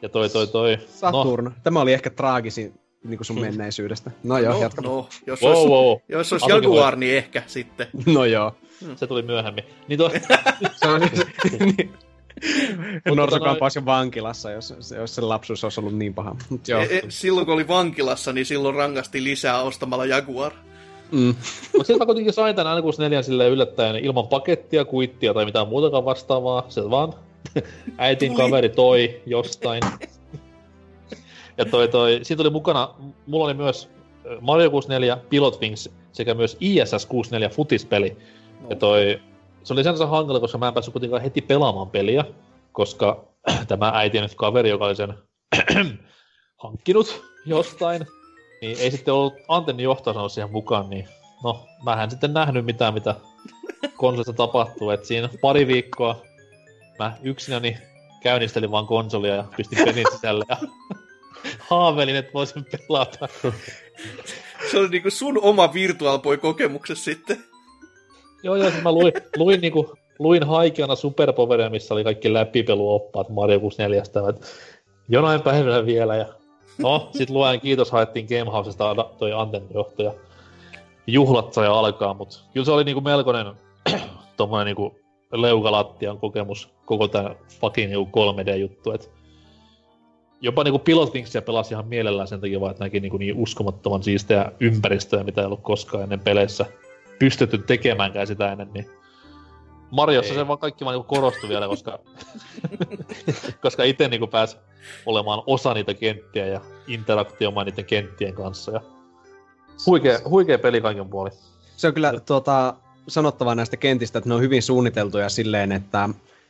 ja 0.01 0.10
toi 0.10 0.29
toi 0.29 0.48
toi. 0.48 0.77
Saturn. 0.88 1.46
No. 1.46 1.51
Tämä 1.63 1.82
oli 1.82 1.94
ehkä 1.94 2.10
traagisin 2.10 2.74
niin 3.03 3.17
kuin 3.17 3.25
sun 3.25 3.41
menneisyydestä. 3.41 4.12
No 4.24 4.38
joo, 4.38 4.53
no, 4.53 4.62
jatka. 4.62 4.82
No, 4.82 5.10
jos 5.27 5.41
wow, 5.41 5.51
olisi, 5.51 5.67
wow. 5.67 5.98
jos 6.10 6.34
olisi 6.34 6.50
Jaguar, 6.50 6.96
niin 6.96 7.17
ehkä 7.17 7.44
sitten. 7.48 7.88
No 8.15 8.25
joo. 8.25 8.56
Se 8.96 9.08
tuli 9.08 9.22
myöhemmin. 9.22 9.63
Niin 9.88 9.98
to... 9.98 10.12
se 10.79 10.88
on, 10.88 11.01
niin. 11.60 11.94
Norsukampaus 13.15 13.75
jo 13.75 13.86
vankilassa, 13.86 14.51
jos, 14.51 14.74
jos 14.98 15.15
se 15.15 15.22
lapsuus 15.22 15.63
olisi 15.63 15.79
ollut 15.79 15.98
niin 15.98 16.13
paha. 16.13 16.36
Mut 16.50 16.67
joo. 16.67 16.82
E, 16.82 16.84
e, 16.84 17.01
silloin 17.10 17.46
kun 17.46 17.56
oli 17.56 17.67
vankilassa, 17.67 18.34
niin 18.34 18.46
silloin 18.46 18.75
rangasti 18.75 19.24
lisää 19.24 19.62
ostamalla 19.62 20.06
Jaguar. 20.06 20.51
Mm. 21.12 21.36
Mutta 21.74 21.77
sitten 21.77 21.98
mä 21.98 22.06
kuitenkin 22.06 22.34
sain 22.34 22.56
tämän 22.56 22.77
N64 22.77 23.24
silleen 23.24 23.51
yllättäen 23.51 23.96
ilman 23.96 24.27
pakettia, 24.27 24.86
kuittia 24.86 25.34
tai 25.34 25.46
mitään 25.46 25.67
muutakaan 25.67 26.06
vastaavaa. 26.06 26.65
Se 26.70 26.89
vaan 26.89 27.13
äitin 27.98 28.36
kaveri 28.36 28.70
toi 28.70 29.22
jostain. 29.25 29.82
Ja 31.58 31.65
toi, 31.65 31.88
toi, 31.88 32.20
siinä 32.24 32.38
tuli 32.38 32.50
mukana, 32.50 32.89
mulla 33.25 33.46
oli 33.46 33.53
myös 33.53 33.89
Mario 34.41 34.70
64, 34.70 35.17
Pilot 35.29 35.62
Wings 35.62 35.89
sekä 36.12 36.34
myös 36.34 36.58
ISS 36.60 37.06
64 37.06 37.50
futispeli. 37.50 38.17
No. 38.62 38.70
Ja 38.70 38.75
toi, 38.75 39.20
se 39.68 39.74
oli 39.74 39.84
sen 39.84 40.10
hankala, 40.10 40.40
koska 40.40 40.58
mä 40.58 40.68
en 40.68 40.74
päässyt 40.74 40.92
kuitenkaan 40.92 41.22
heti 41.22 41.42
pelaamaan 41.42 41.90
peliä, 41.90 42.26
koska 42.72 43.24
tämä 43.68 43.92
äiti 43.96 44.22
nyt 44.22 44.36
kaveri, 44.36 44.70
joka 44.70 44.86
oli 44.86 44.96
sen 44.96 45.14
hankkinut 46.64 47.24
jostain, 47.46 48.08
niin 48.62 48.78
ei 48.80 48.92
sitten 48.92 49.14
ollut 49.14 49.34
antenni 49.48 49.84
johtaa 49.84 50.30
siihen 50.30 50.52
mukaan, 50.52 50.90
niin 50.90 51.08
no, 51.44 51.68
mä 51.84 52.04
en 52.04 52.12
sitten 52.12 52.34
nähnyt 52.34 52.66
mitään, 52.66 52.94
mitä 52.94 53.16
konsolista 53.98 54.34
tapahtuu, 54.34 54.90
että 54.90 55.08
siinä 55.08 55.30
pari 55.42 55.68
viikkoa 55.68 56.22
mä 57.00 57.18
yksinäni 57.24 57.78
käynnistelin 58.24 58.72
vaan 58.72 58.88
konsolia 58.88 59.36
ja 59.36 59.44
pistin 59.58 59.86
pelin 59.86 60.06
sisälle 60.12 60.46
ja 60.50 60.58
haaveilin, 61.70 62.16
että 62.16 62.34
voisin 62.34 62.66
pelata. 62.66 63.28
Se 64.72 64.78
oli 64.78 64.90
niinku 64.90 65.10
sun 65.10 65.40
oma 65.42 65.74
Virtual 65.74 66.20
Boy-kokemuksessa 66.20 67.04
sitten. 67.04 67.44
Joo, 68.44 68.56
joo, 68.56 68.70
siis 68.70 68.84
mä 68.84 68.91
luin, 68.91 69.13
luin, 69.38 69.62
niinku, 69.62 69.94
luin 70.20 70.44
haikeana 70.44 70.96
Superpoweria, 70.96 71.70
missä 71.70 71.94
oli 71.94 72.03
kaikki 72.03 72.34
läpipeluoppaat 72.34 73.29
Mario 73.29 73.60
64, 73.60 74.03
että 74.03 74.48
jonain 75.10 75.41
päivänä 75.41 75.86
vielä. 75.86 76.15
Ja... 76.15 76.25
No, 76.77 77.10
sit 77.12 77.29
luen 77.29 77.62
kiitos, 77.62 77.91
haettiin 77.91 78.27
Gamehousesta 78.29 78.96
toi 79.17 79.34
antennijohto 79.34 80.03
ja 80.03 80.13
juhlat 81.08 81.53
sai 81.53 81.67
alkaa, 81.67 82.13
mutta 82.13 82.38
kyllä 82.53 82.65
se 82.65 82.72
oli 82.72 82.84
niinku 82.84 83.01
melkoinen 83.01 83.48
tommonen 84.38 84.65
niinku 84.65 84.96
leukalattian 85.32 86.17
kokemus 86.17 86.70
koko 86.86 87.08
tää 87.08 87.36
fucking 87.62 87.91
niinku 87.91 88.20
3D-juttu, 88.20 88.91
että 88.91 89.08
jopa 90.41 90.63
niinku 90.63 90.79
Pilot 90.79 91.13
pelasi 91.46 91.74
ihan 91.74 91.88
mielellään 91.88 92.27
sen 92.27 92.41
takia 92.41 92.62
vaan, 92.62 92.72
että 92.72 92.84
näki 92.84 93.00
niinku 93.00 93.17
niin 93.17 93.36
uskomattoman 93.36 94.03
siistejä 94.03 94.51
ympäristöä, 94.60 95.24
mitä 95.24 95.41
ei 95.41 95.46
ollut 95.46 95.62
koskaan 95.62 96.03
ennen 96.03 96.20
peleissä 96.20 96.65
pystytty 97.20 97.58
tekemäänkään 97.58 98.28
sitä 98.28 98.52
ennen, 98.52 98.70
niin 98.74 98.90
Mariossa 99.92 100.34
ei. 100.34 100.40
se 100.40 100.48
vaan 100.48 100.60
kaikki 100.60 100.86
vaan 100.86 100.94
niinku 100.94 101.16
korostui 101.16 101.50
vielä, 101.50 101.68
koska, 101.68 102.00
koska 103.64 103.84
itse 103.84 104.08
niinku 104.08 104.28
pääsi 104.28 104.58
olemaan 105.06 105.44
osa 105.48 105.74
niitä 105.74 105.94
kenttiä 105.94 106.46
ja 106.46 106.62
interaktioimaan 106.88 107.66
niiden 107.66 107.86
kenttien 107.86 108.34
kanssa. 108.34 108.72
Ja 108.72 108.82
huikea, 109.86 110.20
huikea 110.30 110.60
peli 110.60 110.82
kaiken 110.82 111.10
puolin. 111.10 111.34
Se 111.78 111.88
on 111.88 111.94
kyllä 111.94 112.14
tuota, 112.26 112.74
sanottavaa 113.08 113.56
näistä 113.56 113.78
kentistä, 113.78 114.18
että 114.20 114.30
ne 114.30 114.36
on 114.36 114.42
hyvin 114.42 114.64
suunniteltuja 114.64 115.30
silleen, 115.30 115.72
että 115.72 116.10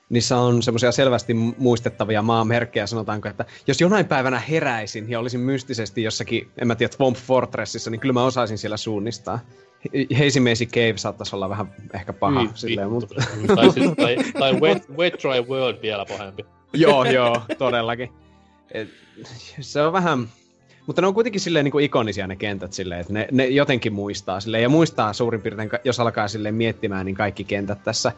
niissä 0.10 0.38
on 0.38 0.64
semmoisia 0.64 0.92
selvästi 0.92 1.34
muistettavia 1.34 2.22
maamerkkejä, 2.22 2.88
sanotaanko, 2.88 3.30
että 3.30 3.46
jos 3.68 3.82
jonain 3.82 4.06
päivänä 4.06 4.40
heräisin 4.40 5.10
ja 5.10 5.20
olisin 5.20 5.40
mystisesti 5.40 6.04
jossakin, 6.04 6.52
en 6.62 6.68
mä 6.68 6.76
tiedä, 6.76 6.94
Swamp 6.94 7.18
Fortressissa, 7.18 7.92
niin 7.92 8.00
kyllä 8.00 8.14
mä 8.14 8.24
osaisin 8.24 8.58
siellä 8.58 8.78
suunnistaa. 8.78 9.40
Mazy 10.40 10.66
Cave 10.66 10.94
saattaisi 10.96 11.36
olla 11.36 11.50
vähän 11.50 11.76
ehkä 11.94 12.14
paha. 12.14 12.44
Mm, 12.44 12.50
silleen, 12.54 12.90
mutta... 12.90 13.16
tai, 13.56 13.72
siis, 13.72 13.92
tai, 13.98 14.18
tai 14.40 14.54
wet, 14.54 14.90
wet 14.98 15.14
Dry 15.14 15.50
World 15.50 15.82
vielä 15.82 16.06
pahempi. 16.06 16.46
joo, 16.74 17.06
joo, 17.06 17.42
todellakin. 17.58 18.10
Et, 18.72 18.90
se 19.60 19.82
on 19.82 19.94
vähän... 19.94 20.28
Mutta 20.86 21.02
ne 21.02 21.08
on 21.08 21.14
kuitenkin 21.14 21.42
silleen 21.42 21.64
niin 21.64 21.72
kuin 21.72 21.86
ikonisia 21.86 22.28
ne 22.28 22.36
kentät 22.36 22.74
silleen, 22.74 23.02
että 23.02 23.14
ne, 23.14 23.28
ne 23.32 23.48
jotenkin 23.48 23.94
muistaa 23.94 24.40
silleen, 24.40 24.64
ja 24.64 24.70
muistaa 24.70 25.14
suurin 25.14 25.42
piirtein, 25.42 25.70
jos 25.84 26.00
alkaa 26.00 26.28
silleen 26.28 26.56
miettimään, 26.56 27.06
niin 27.06 27.16
kaikki 27.16 27.44
kentät 27.44 27.84
tässä 27.84 28.12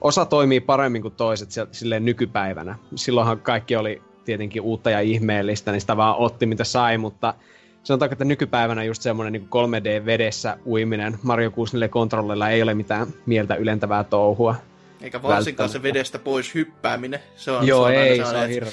osa 0.00 0.24
toimii 0.24 0.60
paremmin 0.60 1.02
kuin 1.02 1.14
toiset 1.14 1.48
silleen 1.72 2.04
nykypäivänä. 2.04 2.78
Silloinhan 2.94 3.40
kaikki 3.40 3.76
oli 3.76 4.02
tietenkin 4.24 4.62
uutta 4.62 4.90
ja 4.90 5.00
ihmeellistä, 5.00 5.72
niin 5.72 5.80
sitä 5.80 5.96
vaan 5.96 6.16
otti 6.16 6.46
mitä 6.46 6.64
sai, 6.64 6.98
mutta 6.98 7.34
sanotaanko, 7.82 8.12
että 8.12 8.24
nykypäivänä 8.24 8.84
just 8.84 9.02
semmoinen 9.02 9.32
niin 9.32 9.48
3D-vedessä 9.48 10.58
uiminen 10.66 11.18
Mario 11.22 11.50
64 11.50 11.88
kontrollilla 11.88 12.50
ei 12.50 12.62
ole 12.62 12.74
mitään 12.74 13.06
mieltä 13.26 13.54
ylentävää 13.54 14.04
touhua. 14.04 14.54
Eikä 15.00 15.22
varsinkaan 15.22 15.68
se 15.68 15.82
vedestä 15.82 16.18
pois 16.18 16.54
hyppääminen. 16.54 17.20
Se 17.36 17.50
on, 17.50 17.66
Joo, 17.66 17.88
se 17.88 17.96
on 17.96 18.02
ei, 18.02 18.16
se 18.16 18.36
on 18.36 18.48
hirveä. 18.48 18.72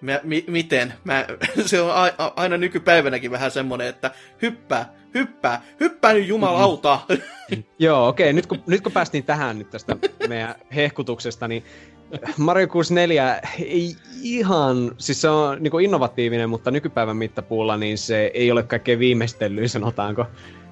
Mä, 0.00 0.20
mi, 0.22 0.44
miten? 0.46 0.94
Mä, 1.04 1.26
se 1.66 1.80
on 1.80 1.90
a, 1.90 2.02
a, 2.18 2.32
aina 2.36 2.56
nykypäivänäkin 2.56 3.30
vähän 3.30 3.50
semmonen, 3.50 3.86
että 3.86 4.10
hyppää, 4.42 4.92
hyppää, 5.14 5.62
hyppää 5.80 6.12
nyt 6.12 6.28
jumalauta. 6.28 7.00
Joo, 7.78 8.08
okei. 8.08 8.24
Okay. 8.24 8.32
Nyt, 8.32 8.46
kun, 8.46 8.62
nyt 8.66 8.80
kun 8.80 8.92
päästiin 8.92 9.24
tähän 9.24 9.58
nyt 9.58 9.70
tästä 9.70 9.96
meidän 10.28 10.54
hehkutuksesta, 10.74 11.48
niin 11.48 11.64
Mario 12.38 12.68
64 12.68 13.40
ei 13.58 13.96
ihan, 14.22 14.92
siis 14.98 15.20
se 15.20 15.28
on 15.28 15.62
niin 15.62 15.80
innovatiivinen, 15.80 16.50
mutta 16.50 16.70
nykypäivän 16.70 17.16
mittapuulla 17.16 17.76
niin 17.76 17.98
se 17.98 18.30
ei 18.34 18.50
ole 18.52 18.62
kaikkein 18.62 18.98
viimeistelyyn, 18.98 19.68
sanotaanko. 19.68 20.26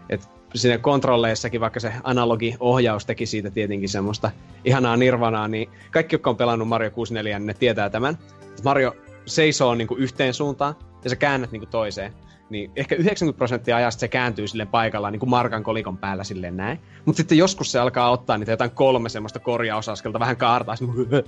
Et 0.08 0.28
siinä 0.54 0.78
kontrolleissakin, 0.78 1.60
vaikka 1.60 1.80
se 1.80 1.92
analogiohjaus 2.02 3.06
teki 3.06 3.26
siitä 3.26 3.50
tietenkin 3.50 3.88
semmoista 3.88 4.30
ihanaa 4.64 4.96
nirvanaa, 4.96 5.48
niin 5.48 5.70
kaikki, 5.90 6.14
jotka 6.14 6.30
on 6.30 6.36
pelannut 6.36 6.68
Mario 6.68 6.90
64, 6.90 7.38
niin 7.38 7.46
ne 7.46 7.54
tietää 7.54 7.90
tämän. 7.90 8.18
Mario 8.64 8.96
seisoo 9.26 9.74
niin 9.74 9.88
yhteen 9.96 10.34
suuntaan, 10.34 10.74
ja 11.04 11.10
sä 11.10 11.16
käännät 11.16 11.52
niin 11.52 11.68
toiseen 11.68 12.12
niin 12.52 12.70
ehkä 12.76 12.94
90 12.94 13.38
prosenttia 13.38 13.76
ajasta 13.76 14.00
se 14.00 14.08
kääntyy 14.08 14.48
sille 14.48 14.66
paikallaan 14.66 15.12
niin 15.12 15.20
kuin 15.20 15.30
markan 15.30 15.62
kolikon 15.62 15.98
päällä 15.98 16.24
silleen 16.24 16.56
näin. 16.56 16.80
Mutta 17.04 17.16
sitten 17.16 17.38
joskus 17.38 17.72
se 17.72 17.78
alkaa 17.78 18.10
ottaa 18.10 18.38
niitä 18.38 18.52
jotain 18.52 18.70
kolme 18.70 19.08
semmoista 19.08 19.38
korjausaskelta 19.38 20.20
vähän 20.20 20.36
kaartaa 20.36 20.76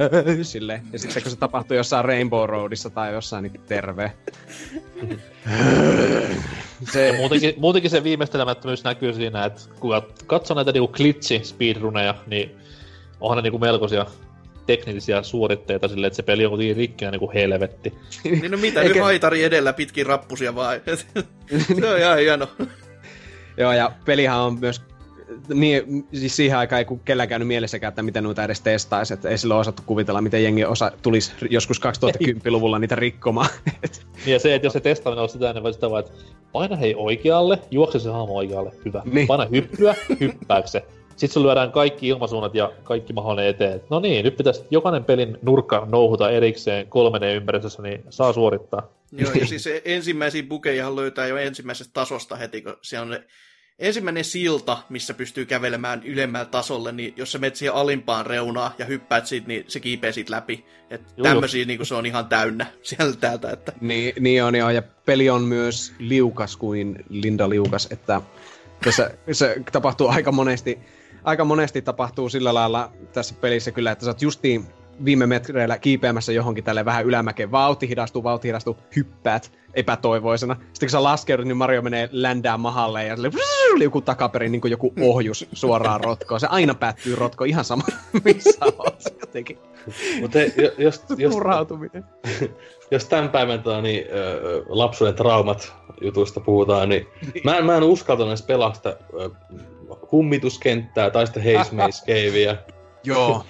silleen. 0.42 0.82
Ja 0.92 0.98
sitten 0.98 1.22
kun 1.22 1.30
se 1.30 1.38
tapahtuu 1.38 1.76
jossain 1.76 2.04
Rainbow 2.04 2.48
Roadissa 2.48 2.90
tai 2.90 3.12
jossain, 3.12 3.42
niin 3.42 3.60
terve. 3.66 4.12
se... 6.92 7.06
Ja 7.06 7.14
muutenkin, 7.16 7.54
muutenkin 7.56 7.90
se 7.90 8.04
viimeistelemättömyys 8.04 8.84
näkyy 8.84 9.12
siinä, 9.12 9.44
että 9.44 9.60
kun 9.80 10.02
katsoo 10.26 10.54
näitä 10.54 10.72
niinku 10.72 10.92
glitchi 10.92 11.40
speedruneja, 11.44 12.14
niin 12.26 12.56
onhan 13.20 13.36
ne 13.36 13.42
niinku 13.42 13.58
melkoisia 13.58 14.06
teknillisiä 14.66 15.23
suoritteita 15.23 15.88
silleen, 15.88 16.06
että 16.06 16.16
se 16.16 16.23
peli 16.23 16.44
on 16.44 16.50
kuitenkin 16.50 16.76
rikkinä 16.76 17.11
niin 17.11 17.21
kuin 17.21 17.33
helvetti. 17.33 17.94
niin 18.25 18.50
no 18.50 18.59
mitä, 18.59 18.80
Eikä... 18.80 18.94
nyt 18.94 19.02
haitari 19.02 19.44
edellä 19.44 19.73
pitkin 19.73 20.06
rappusia 20.06 20.54
vai? 20.54 20.80
se 21.80 21.88
on 21.92 21.99
ihan 21.99 22.18
hieno. 22.18 22.49
Joo, 23.56 23.73
ja 23.73 23.92
pelihän 24.04 24.38
on 24.38 24.61
myös 24.61 24.83
niin, 25.49 26.06
siis 26.12 26.37
siihen 26.37 26.59
aikaan 26.59 26.78
ei 26.78 26.87
kellään 27.04 27.28
käynyt 27.28 27.49
mielessäkään, 27.49 27.88
että 27.88 28.02
miten 28.02 28.25
noita 28.25 28.44
edes 28.44 28.61
testaisi, 28.61 29.14
että 29.14 29.28
ei 29.28 29.38
silloin 29.38 29.61
osattu 29.61 29.83
kuvitella, 29.87 30.21
miten 30.21 30.44
jengi 30.44 30.64
osa 30.64 30.92
tulisi 31.02 31.33
joskus 31.50 31.80
2010-luvulla 31.80 32.78
niitä 32.78 32.94
rikkomaan. 32.94 33.49
niin 34.25 34.33
ja 34.33 34.38
se, 34.38 34.54
että 34.54 34.66
jos 34.66 34.73
se 34.73 34.80
testaaminen 34.80 35.23
on 35.23 35.28
sitä, 35.28 35.52
niin 35.52 35.62
voi 35.62 35.73
sitä 35.73 35.90
vaan, 35.90 36.04
että 36.04 36.16
paina 36.52 36.76
hei 36.76 36.94
oikealle, 36.94 37.59
juokse 37.71 37.99
se 37.99 38.11
hahmo 38.11 38.37
oikealle, 38.37 38.73
hyvä. 38.85 39.02
Niin. 39.12 39.26
Paina 39.26 39.47
hyppyä, 39.50 39.94
hyppääkö 40.21 40.68
se. 40.68 40.85
Sitten 41.16 41.28
sun 41.35 41.42
lyödään 41.42 41.73
kaikki 41.73 42.09
ilmasuunnat 42.09 42.54
ja 42.54 42.73
kaikki 42.85 43.12
mahdollinen 43.12 43.50
eteen. 43.50 43.80
No 43.90 44.00
niin, 44.00 44.25
nyt 44.25 44.37
pitäisi 44.37 44.62
jokainen 44.71 45.04
pelin 45.04 45.38
nurkka 45.42 45.87
nouhuta 45.90 46.30
erikseen 46.30 46.87
3D-ympäristössä, 46.87 47.83
niin 47.83 48.04
saa 48.11 48.33
suorittaa. 48.33 48.88
Joo, 49.12 49.33
ja 49.33 49.47
siis 49.56 49.68
ensimmäisiä 49.85 50.42
bukeja 50.42 50.97
löytää 50.97 51.26
jo 51.26 51.37
ensimmäisestä 51.37 51.92
tasosta 51.92 52.37
heti, 52.37 52.62
kun 52.62 52.76
siellä 52.83 53.02
on 53.02 53.11
ne 53.11 53.25
ensimmäinen 53.78 54.25
silta, 54.25 54.78
missä 54.88 55.14
pystyy 55.14 55.47
kävelemään 55.47 56.02
ylemmällä 56.04 56.44
tasolle, 56.44 56.92
niin 56.92 57.14
jos 57.16 57.33
sä 57.33 57.38
menet 57.38 57.56
siihen 57.56 57.75
alimpaan 57.75 58.26
reunaan 58.26 58.73
ja 58.78 58.85
hyppäät 58.85 59.26
siitä, 59.26 59.49
niin 59.49 59.64
se 59.68 59.80
kiipee 59.80 60.12
siitä 60.12 60.33
läpi. 60.33 60.64
Että 60.90 61.23
tämmöisiä 61.23 61.64
niin 61.64 61.87
se 61.87 61.94
on 61.94 62.06
ihan 62.06 62.26
täynnä 62.26 62.66
sieltä 62.83 63.18
täältä. 63.21 63.50
Että... 63.50 63.73
Niin, 63.80 64.14
niin 64.21 64.44
on, 64.44 64.54
joo, 64.54 64.71
ja 64.71 64.83
peli 64.83 65.30
on 65.30 65.42
myös 65.42 65.92
liukas 65.99 66.56
kuin 66.56 67.04
Linda 67.09 67.49
Liukas, 67.49 67.88
että 67.90 68.21
tässä 68.85 69.11
se 69.33 69.56
tapahtuu 69.73 70.09
aika 70.09 70.33
monesti 70.33 70.78
aika 71.24 71.44
monesti 71.44 71.82
tapahtuu 71.82 72.28
sillä 72.28 72.54
lailla 72.54 72.92
tässä 73.12 73.34
pelissä 73.40 73.72
kyllä, 73.72 73.90
että 73.90 74.04
sä 74.04 74.10
oot 74.10 74.22
justiin 74.22 74.66
viime 75.04 75.26
metreillä 75.26 75.78
kiipeämässä 75.78 76.32
johonkin 76.32 76.64
tälle 76.64 76.84
vähän 76.84 77.04
ylämäkeen. 77.04 77.50
Vauhti 77.50 77.88
hidastuu, 77.88 78.22
vauhti 78.24 78.48
hidastuu, 78.48 78.78
hyppäät 78.96 79.52
epätoivoisena. 79.74 80.54
Sitten 80.54 80.86
kun 80.86 80.90
sä 80.90 81.02
laskeudut, 81.02 81.46
niin 81.46 81.56
Mario 81.56 81.82
menee 81.82 82.08
ländää 82.12 82.56
mahalle 82.56 83.04
ja 83.04 83.16
sille 83.16 83.30
liukuu 83.76 84.00
takaperin 84.00 84.52
niin 84.52 84.60
kuin 84.60 84.70
joku 84.70 84.92
ohjus 85.00 85.46
suoraan 85.52 86.04
rotkoon. 86.04 86.40
Se 86.40 86.46
aina 86.46 86.74
päättyy 86.74 87.16
rotkoon 87.16 87.48
ihan 87.50 87.64
sama, 87.64 87.82
missä 88.24 88.64
oot 88.78 89.02
jotenkin. 89.20 89.58
Mutta 90.20 90.38
jos, 90.78 91.04
jos, 91.18 91.38
jos 92.90 93.04
tämän 93.04 93.30
päivän 93.30 93.62
tota, 93.62 93.82
niin, 93.82 94.04
lapsuuden 94.68 95.14
traumat 95.14 95.72
jutuista 96.00 96.40
puhutaan, 96.40 96.88
niin 96.88 97.06
mä 97.44 97.56
en, 97.58 97.66
mä 97.66 97.76
en 97.76 97.82
uskaltanut 97.82 98.30
edes 98.30 98.42
pelaa 98.42 98.74
sitä 98.74 98.96
kummituskenttää 100.14 101.11
tai 101.11 101.26
sitten 101.26 101.42
Haze 101.56 102.02
Caveä. 102.06 102.56
Joo. 103.04 103.44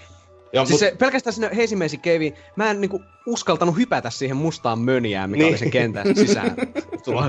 Ja, 0.52 0.64
siis 0.64 0.70
mut... 0.70 0.80
se, 0.80 0.96
pelkästään 0.98 1.34
sinne 1.34 1.48
Haze 1.48 1.96
Caveen, 1.96 2.32
mä 2.56 2.70
en 2.70 2.80
niinku 2.80 3.02
uskaltanut 3.26 3.76
hypätä 3.76 4.10
siihen 4.10 4.36
mustaan 4.36 4.78
mönjään, 4.78 5.30
mikä 5.30 5.42
niin. 5.42 5.52
oli 5.52 5.58
se 5.58 5.70
kentän 5.70 6.16
sisään. 6.16 6.56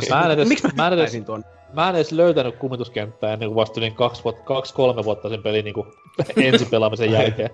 Mä 0.09 0.25
en 0.25 0.31
edes, 0.31 0.47
Miksi 0.47 0.67
mä, 0.67 0.73
mä 0.75 0.87
en 0.87 0.93
edes, 0.93 1.17
tuon? 1.25 1.43
Mä 1.73 1.89
en 1.89 1.95
edes 1.95 2.11
löytänyt 2.11 2.55
kummituskenttää 2.55 3.33
ennen 3.33 3.49
kuin 3.49 3.55
vasta 3.55 3.81
kaksi, 3.95 4.23
vuotta, 4.23 4.43
kaksi, 4.43 4.73
kolme 4.73 5.03
vuotta 5.03 5.29
sen 5.29 5.43
pelin 5.43 5.65
niin 5.65 6.53
ensipelaamisen 6.53 7.11
jälkeen. 7.11 7.49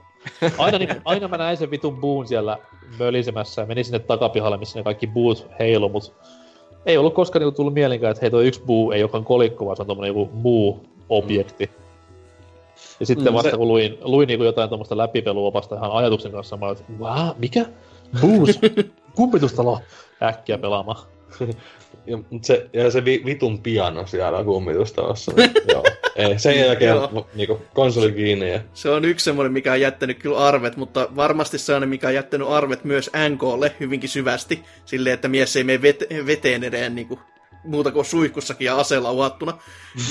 Aina, 0.58 0.78
niin, 0.78 0.90
aina 1.06 1.28
mä 1.28 1.38
näin 1.38 1.58
sen 1.58 1.72
vitun 1.72 1.98
buun 1.98 2.28
siellä 2.28 2.58
mölisemässä 3.00 3.62
ja 3.62 3.66
menin 3.66 3.86
sinne 3.86 4.00
takapihalle, 4.00 4.58
missä 4.58 4.80
ne 4.80 4.84
kaikki 4.84 5.08
buut 5.08 5.48
heilu, 5.60 5.90
mutta 5.90 6.12
ei 6.86 6.98
ollut 6.98 7.14
koskaan 7.14 7.42
niinku 7.42 7.56
tullut 7.56 7.74
mielenkään, 7.74 8.12
että 8.12 8.22
hei 8.22 8.32
toi 8.32 8.48
yksi 8.48 8.64
buu 8.66 8.92
ei 8.92 9.04
olekaan 9.04 9.26
kolikko, 9.26 9.66
vaan 9.66 9.76
se 9.76 9.82
on 9.84 9.88
tommonen 9.88 10.08
joku 10.08 10.30
muu 10.34 10.91
objekti. 11.12 11.70
Ja 13.00 13.06
sitten 13.06 13.28
mm, 13.28 13.34
vasta 13.34 13.52
se... 13.52 13.58
kun 13.58 13.68
luin, 13.68 13.98
luin 14.02 14.28
niin 14.28 14.40
jotain 14.40 14.70
tuommoista 14.70 14.98
läpipeluopasta 14.98 15.76
ihan 15.76 15.92
ajatuksen 15.92 16.32
kanssa, 16.32 16.58
mä 16.58 16.66
olin, 16.66 16.78
että 16.80 16.94
Vää, 17.00 17.34
mikä? 17.38 17.66
Buus? 18.22 18.60
Kumpitustalo? 19.16 19.82
Äkkiä 20.24 20.58
pelaamaan. 20.58 21.08
ja, 22.08 22.18
se, 22.42 22.70
ja 22.74 22.92
se 22.92 23.06
vi, 23.06 23.22
vitun 23.26 23.62
piano 23.62 24.08
siellä 24.08 24.44
kummitustalossa. 24.44 25.32
Joo. 25.74 25.84
Ei, 26.16 26.40
sen 26.40 26.60
jälkeen 26.60 26.98
niinku, 27.34 27.62
konsoli 27.74 28.12
kiinni. 28.12 28.52
Ja... 28.52 28.60
Se 28.74 28.90
on 28.90 29.06
yksi 29.06 29.24
semmoinen, 29.24 29.54
mikä 29.54 29.72
on 29.72 29.82
jättänyt 29.82 30.20
kyllä 30.20 30.38
arvet, 30.38 30.78
mutta 30.78 31.08
varmasti 31.16 31.58
sellainen, 31.58 31.90
mikä 31.90 32.08
on 32.08 32.14
jättänyt 32.14 32.48
arvet 32.48 32.84
myös 32.84 33.12
NKlle 33.30 33.76
hyvinkin 33.80 34.10
syvästi. 34.10 34.64
Silleen, 34.86 35.14
että 35.14 35.28
mies 35.28 35.56
ei 35.56 35.64
mene 35.64 35.80
vet- 35.92 36.26
veteen 36.26 36.64
edelleen 36.64 36.96
niin 36.96 37.08
kuin, 37.08 37.20
muuta 37.64 37.92
kuin 37.92 38.06
suihkussakin 38.06 38.66
ja 38.66 38.78
aseella 38.78 39.12
uhattuna. 39.12 39.58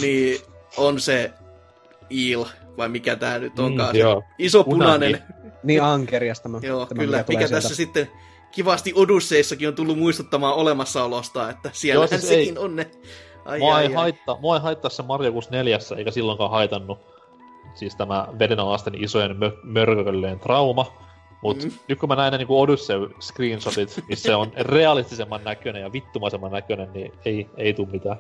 niin 0.00 0.40
on 0.76 1.00
se 1.00 1.33
Il, 2.11 2.44
vai 2.76 2.88
mikä 2.88 3.16
tämä 3.16 3.38
nyt 3.38 3.59
onkaan. 3.59 3.94
Mm, 3.94 4.00
joo. 4.00 4.22
Iso 4.38 4.64
punainen. 4.64 5.22
Niin 5.62 5.83
ankeriasta. 5.83 6.48
Mä, 6.48 6.59
joo, 6.62 6.87
kyllä. 6.87 7.24
Mikä 7.28 7.40
sieltä. 7.40 7.54
tässä 7.54 7.74
sitten 7.74 8.11
kivasti 8.52 8.92
Odysseissakin 8.94 9.68
on 9.68 9.74
tullut 9.74 9.98
muistuttamaan 9.98 10.54
olemassaolosta, 10.54 11.50
että 11.50 11.70
siellä 11.72 12.06
siis 12.06 12.28
sekin 12.28 12.56
ei, 12.56 12.64
on 12.64 12.76
ne. 12.76 12.90
Ai, 13.44 13.59
mua, 13.59 13.74
ai, 13.74 13.83
ei 13.83 13.88
ai. 13.88 13.94
Haittaa, 13.94 14.38
mua 14.40 14.56
ei 14.56 14.62
haittaa 14.62 14.90
se 14.90 15.02
Mario 15.02 15.33
64, 15.33 15.78
eikä 15.96 16.11
silloinkaan 16.11 16.50
haitannut 16.50 16.98
siis 17.74 17.96
tämä 17.96 18.28
vedenalaisten 18.38 19.04
isojen 19.04 19.30
mö- 19.30 19.59
mörkökölleen 19.62 20.40
trauma. 20.40 20.92
Mutta 21.42 21.66
mm. 21.66 21.72
nyt 21.88 21.98
kun 21.98 22.09
mä 22.09 22.16
näen 22.16 22.33
ne 22.33 22.38
niinku 22.38 22.61
Odyssey 22.61 23.11
screenshotit, 23.20 24.04
niin 24.09 24.16
se 24.16 24.35
on 24.35 24.52
realistisemman 24.76 25.44
näköinen 25.44 25.83
ja 25.83 25.92
vittumaisemman 25.92 26.52
näköinen, 26.52 26.92
niin 26.92 27.12
ei, 27.24 27.50
ei 27.56 27.74
tule 27.74 27.88
mitään. 27.92 28.18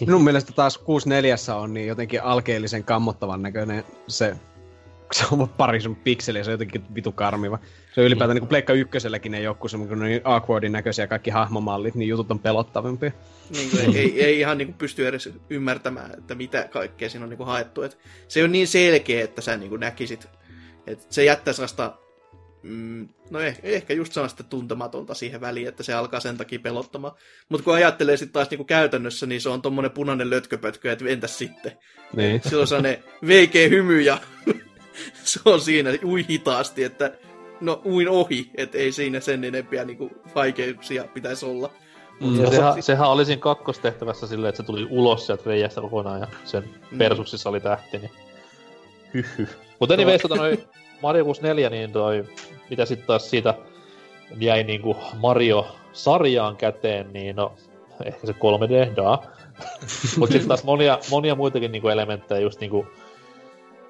Minun 0.06 0.24
mielestä 0.24 0.52
taas 0.52 0.78
64 0.78 1.36
on 1.54 1.74
niin 1.74 1.86
jotenkin 1.86 2.22
alkeellisen 2.22 2.84
kammottavan 2.84 3.42
näköinen 3.42 3.84
se 4.08 4.36
se 5.12 5.24
on 5.32 5.48
pari 5.48 5.80
sun 5.80 5.96
pikseliä, 5.96 6.44
se 6.44 6.50
on 6.50 6.52
jotenkin 6.52 6.94
vitu 6.94 7.12
karmiva. 7.12 7.58
Se 7.94 8.00
on 8.00 8.06
ylipäätään 8.06 8.34
niin 8.34 8.40
kuin 8.40 8.48
Pleikka 8.48 8.72
ykköselläkin 8.72 9.34
ei 9.34 9.44
joku 9.44 9.68
semmoinen 9.68 9.98
niin 9.98 10.20
awkwardin 10.24 10.72
näköisiä 10.72 11.06
kaikki 11.06 11.30
hahmomallit, 11.30 11.94
niin 11.94 12.08
jutut 12.08 12.30
on 12.30 12.38
pelottavampia. 12.38 13.12
Niin 13.50 13.70
kuin, 13.70 13.96
ei, 13.96 14.24
ei, 14.24 14.40
ihan 14.40 14.58
niin 14.58 14.68
kuin 14.68 14.78
pysty 14.78 15.08
edes 15.08 15.30
ymmärtämään, 15.50 16.10
että 16.18 16.34
mitä 16.34 16.68
kaikkea 16.72 17.10
siinä 17.10 17.24
on 17.24 17.30
niin 17.30 17.38
kuin 17.38 17.46
haettu. 17.46 17.82
Et 17.82 17.98
se 18.28 18.44
on 18.44 18.52
niin 18.52 18.68
selkeä, 18.68 19.24
että 19.24 19.40
sä 19.40 19.56
niin 19.56 19.70
kuin 19.70 19.80
näkisit. 19.80 20.28
Että 20.86 21.04
se 21.10 21.24
jättää 21.24 21.54
sellaista 21.54 21.98
mm, 22.62 23.08
no 23.30 23.40
eh, 23.40 23.60
ehkä 23.62 23.94
just 23.94 24.12
sellaista 24.12 24.42
tuntematonta 24.42 25.14
siihen 25.14 25.40
väliin, 25.40 25.68
että 25.68 25.82
se 25.82 25.92
alkaa 25.92 26.20
sen 26.20 26.36
takia 26.36 26.58
pelottamaan. 26.58 27.14
Mutta 27.48 27.64
kun 27.64 27.74
ajattelee 27.74 28.16
sitten 28.16 28.32
taas 28.32 28.50
niinku 28.50 28.64
käytännössä, 28.64 29.26
niin 29.26 29.40
se 29.40 29.48
on 29.48 29.62
tommonen 29.62 29.90
punainen 29.90 30.30
lötköpötkö, 30.30 30.92
että 30.92 31.04
entäs 31.08 31.38
sitten? 31.38 31.72
Niin. 32.16 32.40
Silloin 32.48 32.68
se 32.68 32.74
on 32.74 32.82
ne 32.82 33.02
veikeä 33.26 33.68
hymy 33.68 34.00
ja 34.00 34.18
se 35.24 35.40
on 35.44 35.60
siinä 35.60 35.90
ui 36.04 36.26
hitaasti, 36.28 36.84
että 36.84 37.12
no 37.60 37.82
uin 37.84 38.08
ohi, 38.08 38.50
että 38.54 38.78
ei 38.78 38.92
siinä 38.92 39.20
sen 39.20 39.44
enempiä 39.44 39.84
niinku 39.84 40.10
vaikeuksia 40.34 41.04
pitäisi 41.04 41.46
olla. 41.46 41.70
Mm, 42.20 42.40
ja 42.40 42.50
sehän, 42.50 42.82
sehän 42.82 43.08
oli 43.08 43.24
siinä 43.24 43.40
kakkostehtävässä 43.40 44.26
silleen, 44.26 44.48
että 44.48 44.62
se 44.62 44.66
tuli 44.66 44.86
ulos 44.90 45.26
sieltä 45.26 45.42
reijästä 45.46 45.80
kokonaan 45.80 46.20
ja 46.20 46.26
sen 46.44 46.64
mm. 46.90 46.98
persuksissa 46.98 47.48
oli 47.48 47.60
tähti, 47.60 47.98
niin 47.98 48.10
hyhy. 49.14 49.48
Mutta 49.80 49.94
anyways, 49.94 50.22
tota 50.22 50.36
noin 50.36 50.58
Mario 51.02 51.24
64, 51.24 51.70
niin 51.70 51.92
toi, 51.92 52.24
mitä 52.70 52.84
sitten 52.84 53.06
taas 53.06 53.30
siitä 53.30 53.54
jäi 54.40 54.64
niinku 54.64 54.96
Mario-sarjaan 55.20 56.56
käteen, 56.56 57.12
niin 57.12 57.36
no, 57.36 57.52
ehkä 58.04 58.26
se 58.26 58.32
3D, 58.32 58.96
da. 58.96 59.18
Mutta 60.18 60.32
sitten 60.32 60.48
taas 60.48 60.64
monia, 60.64 60.98
monia 61.10 61.34
muitakin 61.34 61.72
niinku 61.72 61.88
elementtejä, 61.88 62.40
just 62.40 62.60
niinku 62.60 62.86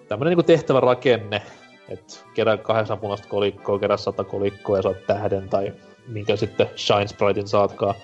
tämmönen 0.08 0.30
niinku 0.30 0.42
tehtävä 0.42 0.80
rakenne, 0.80 1.42
että 1.88 2.14
kerää 2.34 2.56
kahdeksan 2.56 2.98
punaista 2.98 3.28
kolikkoa, 3.28 3.78
kerää 3.78 3.96
sata 3.96 4.24
kolikkoa 4.24 4.76
ja 4.76 4.82
saat 4.82 5.06
tähden 5.06 5.48
tai 5.48 5.72
minkä 6.06 6.36
sitten 6.36 6.70
Shine 6.76 7.06
Spritein 7.06 7.48
saatkaa, 7.48 7.94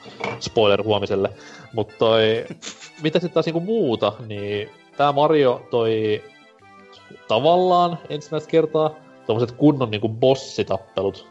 spoiler 0.41 0.83
huomiselle. 0.83 1.31
Mutta 1.73 1.95
toi, 1.99 2.45
mitä 3.03 3.19
sitten 3.19 3.35
taas 3.35 3.47
niinku 3.47 3.61
muuta, 3.61 4.13
niin 4.27 4.71
tämä 4.97 5.13
Mario 5.13 5.67
toi 5.71 6.23
tavallaan 7.29 7.99
ensimmäistä 8.09 8.51
kertaa 8.51 8.95
tommoset 9.27 9.53
kunnon 9.53 9.91
niinku 9.91 10.09
bossitappelut 10.09 11.29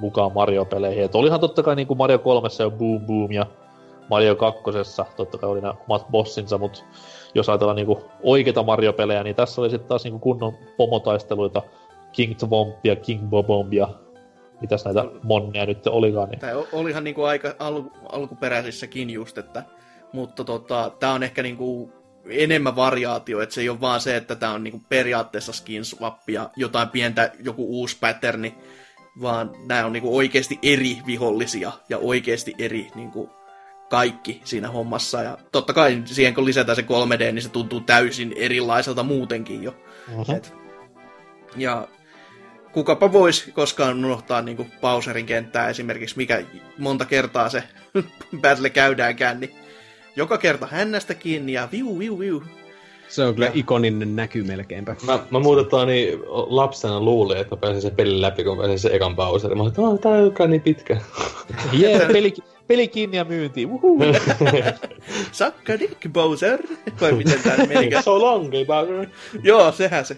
mukaan 0.00 0.32
Mario-peleihin. 0.32 1.04
Et 1.04 1.14
olihan 1.14 1.40
totta 1.40 1.62
kai 1.62 1.76
niinku 1.76 1.94
Mario 1.94 2.18
3 2.18 2.48
jo 2.58 2.70
Boom 2.70 3.06
Boom 3.06 3.32
ja 3.32 3.46
Mario 4.10 4.36
2 4.36 4.62
totta 5.16 5.38
kai 5.38 5.50
oli 5.50 5.60
nämä 5.60 5.74
omat 5.88 6.06
bossinsa, 6.10 6.58
mutta 6.58 6.84
jos 7.34 7.48
ajatellaan 7.48 7.76
niinku 7.76 8.04
oikeita 8.22 8.62
Mario-pelejä, 8.62 9.22
niin 9.22 9.36
tässä 9.36 9.60
oli 9.60 9.70
sitten 9.70 9.88
taas 9.88 10.04
niinku 10.04 10.18
kunnon 10.18 10.52
pomotaisteluita, 10.76 11.62
King 12.12 12.34
Twompia, 12.36 12.96
King 12.96 13.28
Bobombia, 13.28 13.88
mitäs 14.60 14.84
näitä 14.84 15.04
monnia 15.22 15.66
nyt 15.66 15.86
olikaan. 15.86 16.28
Niin... 16.28 16.40
Tai 16.40 16.66
olihan 16.72 17.04
niinku 17.04 17.22
aika 17.22 17.54
al- 17.58 17.82
alkuperäisissäkin 18.12 19.10
just, 19.10 19.38
että 19.38 19.62
mutta 20.12 20.44
tota, 20.44 20.92
tämä 21.00 21.12
on 21.12 21.22
ehkä 21.22 21.42
niinku 21.42 21.92
enemmän 22.28 22.76
variaatio, 22.76 23.40
että 23.40 23.54
se 23.54 23.60
ei 23.60 23.68
ole 23.68 23.80
vaan 23.80 24.00
se, 24.00 24.16
että 24.16 24.36
tämä 24.36 24.52
on 24.52 24.64
niinku 24.64 24.82
periaatteessa 24.88 25.52
skin 25.52 25.84
swap 25.84 26.28
ja 26.28 26.50
jotain 26.56 26.88
pientä, 26.88 27.32
joku 27.42 27.66
uusi 27.80 27.96
patterni, 28.00 28.54
vaan 29.20 29.50
nämä 29.66 29.86
on 29.86 29.92
niinku 29.92 30.16
oikeasti 30.16 30.58
eri 30.62 30.98
vihollisia 31.06 31.72
ja 31.88 31.98
oikeasti 31.98 32.54
eri 32.58 32.88
niinku 32.94 33.30
kaikki 33.90 34.40
siinä 34.44 34.68
hommassa. 34.68 35.22
Ja 35.22 35.38
totta 35.52 35.72
kai 35.72 36.02
siihen 36.04 36.34
kun 36.34 36.44
lisätään 36.44 36.76
se 36.76 36.82
3D, 36.82 37.32
niin 37.32 37.42
se 37.42 37.48
tuntuu 37.48 37.80
täysin 37.80 38.32
erilaiselta 38.36 39.02
muutenkin 39.02 39.62
jo. 39.62 39.74
Et, 40.36 40.54
ja 41.56 41.88
kukapa 42.72 43.12
voisi 43.12 43.52
koskaan 43.52 44.04
unohtaa 44.04 44.42
niin 44.42 44.72
Bowserin 44.80 45.26
kenttää 45.26 45.68
esimerkiksi, 45.68 46.16
mikä 46.16 46.42
monta 46.78 47.04
kertaa 47.04 47.48
se 47.48 47.62
battle 48.42 48.70
käydäänkään, 48.70 49.40
niin 49.40 49.54
joka 50.16 50.38
kerta 50.38 50.66
hännästä 50.66 51.14
kiinni 51.14 51.52
ja 51.52 51.68
viu, 51.72 51.98
viu, 51.98 52.18
viu. 52.18 52.42
Se 53.08 53.24
on 53.24 53.34
kyllä 53.34 53.50
ikoninen 53.54 54.16
näky 54.16 54.42
melkeinpä. 54.42 54.96
Mä, 55.06 55.18
mä 55.30 55.38
muutetaan 55.38 55.88
niin 55.88 56.18
lapsena 56.46 57.00
luulin, 57.00 57.36
että 57.36 57.56
mä 57.56 57.60
pääsin 57.60 57.82
sen 57.82 57.96
pelin 57.96 58.22
läpi, 58.22 58.44
kun 58.44 58.56
pääsin 58.58 58.78
sen 58.78 58.94
ekan 58.94 59.16
Bowserin. 59.16 59.56
Mä 59.58 59.62
olin, 59.62 59.70
että 59.70 59.82
"Oh, 59.82 60.00
tää 60.00 60.16
ei 60.16 60.22
olekaan 60.22 60.50
niin 60.50 60.62
pitkä. 60.62 61.00
Jee, 61.72 62.06
peli, 62.12 62.34
peli 62.66 62.88
kiinni 62.88 63.16
ja 63.16 63.24
myyntiin. 63.24 63.68
Uhu. 63.70 63.98
Sakka 65.32 65.72
dick 65.80 66.12
Bowser! 66.12 66.58
Vai 67.00 67.12
miten 67.12 67.42
tää 67.42 67.66
menikään? 67.66 68.02
so 68.02 68.20
long, 68.20 68.50
Bowser. 68.66 69.06
Joo, 69.42 69.72
sehän 69.72 70.04
se. 70.04 70.16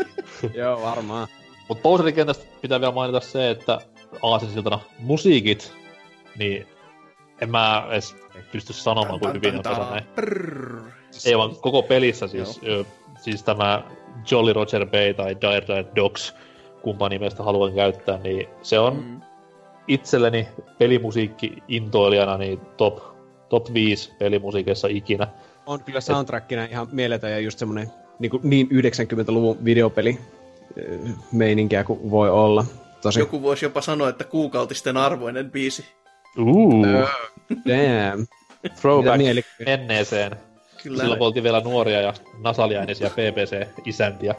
Joo, 0.54 0.82
varmaan. 0.82 1.28
Mutta 1.68 1.82
Bowserin 1.82 2.14
kentästä 2.14 2.44
pitää 2.62 2.80
vielä 2.80 2.92
mainita 2.92 3.20
se, 3.20 3.50
että 3.50 3.78
aasinsiltana 4.22 4.78
musiikit, 4.98 5.72
niin 6.38 6.66
en 7.40 7.50
mä 7.50 7.86
edes 7.90 8.16
pysty 8.52 8.72
sanomaan, 8.72 9.20
kuinka 9.20 9.38
hyvin 9.38 9.54
on. 9.54 10.02
Prrrr. 10.14 10.82
Ei 11.26 11.38
vaan 11.38 11.56
koko 11.56 11.82
pelissä 11.82 12.26
siis, 12.28 12.60
ö, 12.66 12.84
siis 13.20 13.42
tämä 13.42 13.82
Jolly 14.30 14.52
Roger 14.52 14.86
Bay 14.86 15.14
tai 15.14 15.36
Dire 15.40 15.66
Dire 15.66 15.84
Dogs, 15.96 16.34
kumpa 16.82 17.08
nimestä 17.08 17.42
haluan 17.42 17.74
käyttää, 17.74 18.18
niin 18.18 18.48
se 18.62 18.78
on 18.78 18.96
Mm. 18.96 19.20
itselleni 19.88 20.48
pelimusiikki 20.78 21.62
intoilijana 21.68 22.36
niin 22.38 22.60
top, 22.76 22.98
top 23.48 23.74
5 23.74 24.12
pelimusiikissa 24.18 24.88
ikinä. 24.88 25.28
On 25.66 25.84
kyllä 25.84 26.00
soundtrackina 26.00 26.64
ihan 26.64 26.88
mieletön 26.92 27.30
ja 27.30 27.38
just 27.38 27.58
semmonen 27.58 27.90
niin, 28.18 28.30
kuin, 28.30 28.40
niin 28.44 28.68
90-luvun 28.68 29.64
videopeli 29.64 30.18
meininkiä 31.32 31.84
kuin 31.84 32.10
voi 32.10 32.30
olla. 32.30 32.64
Tosi. 33.02 33.18
Joku 33.20 33.42
voisi 33.42 33.64
jopa 33.64 33.80
sanoa, 33.80 34.08
että 34.08 34.24
kuukautisten 34.24 34.96
arvoinen 34.96 35.50
biisi. 35.50 35.84
Uh, 36.38 37.08
Damn. 37.68 38.26
Throwback 38.80 39.16
mieli... 39.16 39.42
menneeseen. 39.66 40.36
Kyllä. 40.82 40.98
Silloin 40.98 41.18
kun 41.18 41.26
oltiin 41.26 41.42
vielä 41.42 41.60
nuoria 41.60 42.00
ja 42.00 42.14
nasaliainisia 42.38 43.10
BBC-isäntiä. 43.10 44.34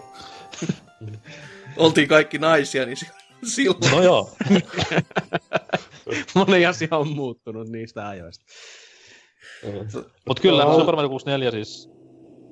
Oltiin 1.78 2.08
kaikki 2.08 2.38
naisia, 2.38 2.86
niin 2.86 2.98
si- 2.98 3.10
silloin. 3.44 3.92
No 3.92 4.04
joo. 4.04 4.30
Moni 6.36 6.66
asia 6.66 6.88
on 6.92 7.08
muuttunut 7.08 7.68
niistä 7.68 8.08
ajoista. 8.08 8.46
Mut 10.28 10.40
kyllä, 10.40 10.64
Joo. 10.64 10.80
Super 10.80 10.96
Mario 10.96 11.10
64 11.10 11.52
siis... 11.52 11.90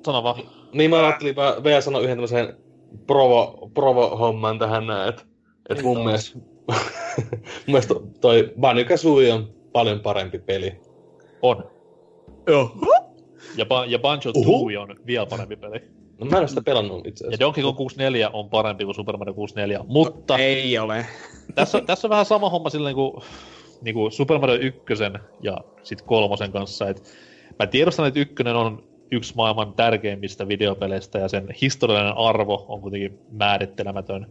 Sano 0.04 0.22
vaan. 0.22 0.42
Niin 0.72 0.90
mä 0.90 1.06
ajattelin 1.06 1.36
mä 1.36 1.64
vielä 1.64 1.80
sanoa 1.80 2.00
yhden 2.00 2.16
tämmöisen 2.16 2.56
provo, 3.06 3.70
provo-homman 3.74 4.58
tähän 4.58 4.86
näin, 4.86 5.08
että 5.08 5.22
et 5.68 5.82
mun 5.82 6.04
mielestä, 6.04 6.38
mun 6.68 7.40
mielestä 7.66 7.94
toi 8.20 8.52
Banjo 8.60 8.84
Kazooie 8.84 9.32
on 9.32 9.48
paljon 9.72 10.00
parempi 10.00 10.38
peli. 10.38 10.80
On. 11.42 11.70
Joo. 12.46 12.70
Ja, 13.56 13.64
ba- 13.64 13.86
ja 13.88 13.98
Banjo. 13.98 14.32
Tooie 14.44 14.78
on 14.78 14.96
vielä 15.06 15.26
parempi 15.26 15.56
peli. 15.56 15.80
No 16.18 16.26
mä 16.26 16.36
en 16.36 16.40
ole 16.40 16.48
sitä 16.48 16.62
pelannut 16.62 17.06
itse 17.06 17.24
Ja 17.24 17.28
asiassa. 17.28 17.44
Donkey 17.44 17.62
Kong 17.64 17.76
64 17.76 18.30
on 18.32 18.50
parempi 18.50 18.84
kuin 18.84 18.94
Super 18.94 19.16
Mario 19.16 19.34
64. 19.34 19.80
Mutta 19.88 20.38
Ei 20.38 20.78
ole. 20.78 21.06
tässä, 21.54 21.80
tässä 21.86 22.06
on 22.08 22.10
vähän 22.10 22.24
sama 22.26 22.50
homma 22.50 22.70
silleen 22.70 22.94
kuin, 22.94 23.22
niin 23.82 23.94
kuin 23.94 24.12
Super 24.12 24.38
Mario 24.38 24.56
1 24.56 24.80
ja 25.42 25.58
sit 25.82 26.02
kolmosen 26.02 26.52
kanssa. 26.52 26.88
Et 26.88 27.02
mä 27.58 27.66
tiedostan, 27.66 28.06
että 28.06 28.20
ykkönen 28.20 28.56
on 28.56 28.82
yksi 29.10 29.34
maailman 29.36 29.72
tärkeimmistä 29.74 30.48
videopeleistä 30.48 31.18
ja 31.18 31.28
sen 31.28 31.46
historiallinen 31.62 32.16
arvo 32.16 32.64
on 32.68 32.80
kuitenkin 32.80 33.18
määrittelemätön. 33.30 34.26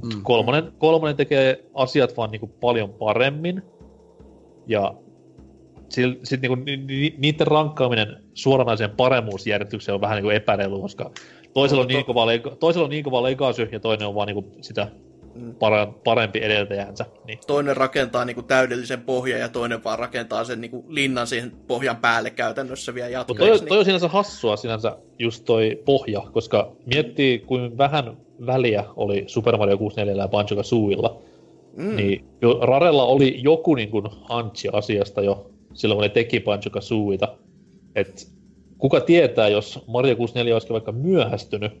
Mutta 0.00 0.16
Mm. 0.16 0.22
kolmonen, 0.22 0.72
kolmonen 0.78 1.16
tekee 1.16 1.64
asiat 1.74 2.16
vaan 2.16 2.30
niinku 2.30 2.46
paljon 2.46 2.90
paremmin. 2.92 3.62
Ja 4.66 4.94
sitten 5.88 6.40
niinku, 6.40 6.64
ni, 6.64 6.76
ni, 6.76 7.14
niiden 7.18 7.46
rankkaaminen 7.46 8.16
suoranaiseen 8.34 8.90
paremmuusjärjestykseen 8.90 9.94
on 9.94 10.00
vähän 10.00 10.16
niinku 10.16 10.30
epäreilu, 10.30 10.80
koska 10.80 11.10
toisella 11.52 11.82
on, 11.82 11.88
niin 11.88 12.04
kova, 12.04 12.26
leika, 12.26 12.50
toisella 12.60 12.84
on 12.84 12.90
niin 12.90 13.04
kova 13.04 13.22
legacy 13.22 13.68
ja 13.72 13.80
toinen 13.80 14.08
on 14.08 14.14
vaan 14.14 14.26
niinku 14.26 14.52
sitä 14.60 14.88
Mm. 15.34 15.54
para, 15.54 15.86
parempi 16.04 16.38
edeltäjänsä. 16.44 17.04
Niin. 17.26 17.38
Toinen 17.46 17.76
rakentaa 17.76 18.24
niinku 18.24 18.42
täydellisen 18.42 19.00
pohjan 19.02 19.40
ja 19.40 19.48
toinen 19.48 19.84
vaan 19.84 19.98
rakentaa 19.98 20.44
sen 20.44 20.60
niinku 20.60 20.84
linnan 20.88 21.26
siihen 21.26 21.52
pohjan 21.66 21.96
päälle 21.96 22.30
käytännössä 22.30 22.94
vielä 22.94 23.08
jatkoksi. 23.08 23.38
toi, 23.38 23.50
niin- 23.58 23.68
toi 23.68 23.78
on 23.78 23.84
sinänsä 23.84 24.08
hassua 24.08 24.56
sinänsä 24.56 24.96
just 25.18 25.44
toi 25.44 25.82
pohja, 25.84 26.20
koska 26.32 26.72
miettii 26.94 27.38
kuin 27.38 27.78
vähän 27.78 28.16
väliä 28.46 28.84
oli 28.96 29.24
Super 29.26 29.56
Mario 29.56 29.78
64 29.78 30.22
ja 30.22 30.28
Banjo 30.28 30.56
Kazooilla, 30.56 31.22
mm. 31.76 31.96
niin 31.96 32.24
Rarella 32.60 33.04
oli 33.04 33.42
joku 33.42 33.74
niin 33.74 33.90
kuin 33.90 34.04
hantsi 34.22 34.68
asiasta 34.72 35.22
jo 35.22 35.50
silloin, 35.74 35.96
kun 35.96 36.02
ne 36.02 36.08
teki 36.08 36.40
Banjo 36.40 36.70
Kazooita. 36.70 37.36
Et 37.94 38.32
kuka 38.78 39.00
tietää, 39.00 39.48
jos 39.48 39.84
Mario 39.86 40.16
64 40.16 40.54
olisi 40.54 40.68
vaikka 40.72 40.92
myöhästynyt 40.92 41.72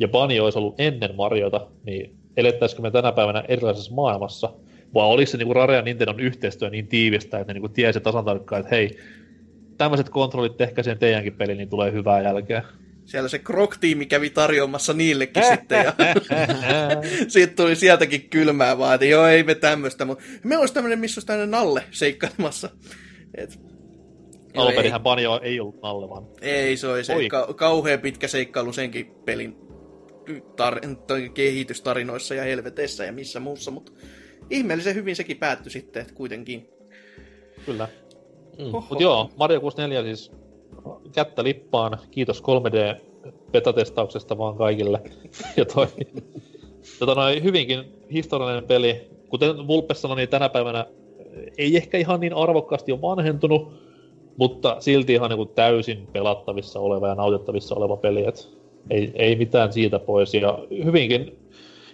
ja 0.00 0.08
Banjo 0.08 0.44
olisi 0.44 0.58
ollut 0.58 0.74
ennen 0.78 1.16
Mariota, 1.16 1.66
niin 1.86 2.16
elettäisikö 2.36 2.82
me 2.82 2.90
tänä 2.90 3.12
päivänä 3.12 3.44
erilaisessa 3.48 3.94
maailmassa? 3.94 4.52
Vai 4.94 5.06
oliko 5.06 5.30
se 5.30 5.38
niin 5.38 5.56
Rare 5.56 5.76
ja 5.76 5.82
Nintendon 5.82 6.20
yhteistyö 6.20 6.70
niin 6.70 6.86
tiivistä, 6.86 7.38
että 7.38 7.54
ne 7.54 7.60
niin 7.60 7.72
tiesi 7.72 8.00
tasan 8.00 8.24
tarkkaan, 8.24 8.60
että 8.60 8.74
hei, 8.74 8.96
tämmöiset 9.78 10.08
kontrollit, 10.08 10.56
tehkää 10.56 10.84
sen 10.84 10.98
teidänkin 10.98 11.34
peli, 11.34 11.54
niin 11.54 11.68
tulee 11.68 11.92
hyvää 11.92 12.22
jälkeä. 12.22 12.64
Siellä 13.04 13.28
se 13.28 13.38
Krok-tiimi 13.38 14.06
kävi 14.06 14.30
tarjoamassa 14.30 14.92
niillekin 14.92 15.42
sitten 15.44 15.84
ja 15.84 15.92
sitten 17.28 17.56
tuli 17.56 17.76
sieltäkin 17.76 18.28
kylmää 18.30 18.78
vaan, 18.78 18.94
että 18.94 19.06
joo 19.06 19.26
ei 19.26 19.42
me 19.42 19.54
tämmöistä, 19.54 20.04
mutta 20.04 20.24
me 20.44 20.56
olisi 20.56 20.74
tämmöinen, 20.74 20.98
missä 20.98 21.18
olisi 21.18 21.26
tämmöinen 21.26 21.50
Nalle 21.50 21.84
seikkailemassa. 21.90 22.70
Et, 23.34 23.60
joo, 24.54 24.66
Alperinhän 24.66 25.00
Banjo 25.00 25.40
ei 25.42 25.60
ollut 25.60 25.82
Nalle, 25.82 26.08
vaan 26.08 26.26
ei, 26.40 26.76
se 26.76 26.86
oli 26.86 27.04
se 27.04 27.14
Oi. 27.14 27.28
ka- 27.28 27.54
kauhean 27.54 28.00
pitkä 28.00 28.28
seikkailu 28.28 28.72
senkin 28.72 29.06
pelin 29.24 29.56
tar- 30.30 31.30
kehitystarinoissa 31.34 32.34
ja 32.34 32.42
helveteissä 32.42 33.04
ja 33.04 33.12
missä 33.12 33.40
muussa, 33.40 33.70
mutta 33.70 33.92
ihmeellisen 34.50 34.94
hyvin 34.94 35.16
sekin 35.16 35.36
päättyi 35.36 35.72
sitten, 35.72 36.02
että 36.02 36.14
kuitenkin. 36.14 36.68
kyllä. 37.66 37.88
Mm. 38.58 38.74
Oho. 38.74 38.86
Mut 38.90 39.00
joo, 39.00 39.30
Mario 39.36 39.60
64 39.60 40.02
siis 40.16 40.32
kättä 41.12 41.44
lippaan. 41.44 41.98
Kiitos 42.10 42.42
3D 42.42 43.00
betatestauksesta 43.52 44.38
vaan 44.38 44.56
kaikille. 44.56 45.02
ja 45.56 45.64
toi, 45.64 45.86
tota 46.98 47.14
noin, 47.14 47.42
hyvinkin 47.42 47.84
historiallinen 48.12 48.64
peli. 48.64 49.10
Kuten 49.28 49.66
Vulpes 49.66 50.02
sanoi, 50.02 50.16
niin 50.16 50.28
tänä 50.28 50.48
päivänä 50.48 50.86
ei 51.58 51.76
ehkä 51.76 51.98
ihan 51.98 52.20
niin 52.20 52.34
arvokkaasti 52.34 52.92
ole 52.92 53.00
vanhentunut, 53.00 53.72
mutta 54.36 54.76
silti 54.80 55.12
ihan 55.12 55.30
niin 55.30 55.48
täysin 55.48 56.06
pelattavissa 56.12 56.80
oleva 56.80 57.08
ja 57.08 57.14
nautittavissa 57.14 57.74
oleva 57.74 57.96
peli. 57.96 58.26
Et 58.26 58.48
ei, 58.90 59.12
ei 59.14 59.36
mitään 59.36 59.72
siitä 59.72 59.98
pois. 59.98 60.34
Ja 60.34 60.58
hyvinkin, 60.84 61.38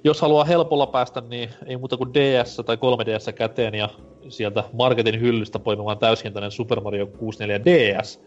jos 0.04 0.20
haluaa 0.20 0.44
helpolla 0.44 0.86
päästä, 0.86 1.20
niin 1.20 1.50
ei 1.66 1.76
muuta 1.76 1.96
kuin 1.96 2.14
DS 2.14 2.62
tai 2.66 2.76
3DS 2.76 3.32
käteen 3.32 3.74
ja 3.74 3.88
sieltä 4.28 4.64
marketin 4.72 5.20
hyllystä 5.20 5.58
poimimaan 5.58 5.98
täyshintainen 5.98 6.50
Super 6.50 6.80
Mario 6.80 7.06
64 7.06 7.64
DS. 7.64 8.20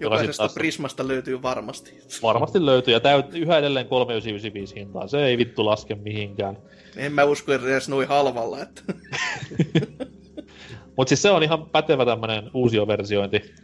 Jokaisesta 0.00 0.40
taas 0.40 0.54
Prismasta 0.54 1.08
löytyy 1.08 1.42
varmasti. 1.42 1.98
varmasti 2.22 2.66
löytyy 2.66 2.94
ja 2.94 3.00
täyt, 3.00 3.34
yhä 3.34 3.58
edelleen 3.58 3.86
3995 3.86 4.74
hintaa. 4.74 5.08
Se 5.08 5.24
ei 5.24 5.38
vittu 5.38 5.64
laske 5.64 5.94
mihinkään. 5.94 6.58
En 6.96 7.12
mä 7.12 7.24
usko 7.24 7.52
edes 7.52 7.88
noin 7.88 8.08
halvalla, 8.08 8.62
että 8.62 8.82
Mutta 10.96 11.08
siis 11.08 11.22
se 11.22 11.30
on 11.30 11.42
ihan 11.42 11.70
pätevä 11.70 12.04
tämmönen 12.04 12.50
uusioversiointi 12.54 13.54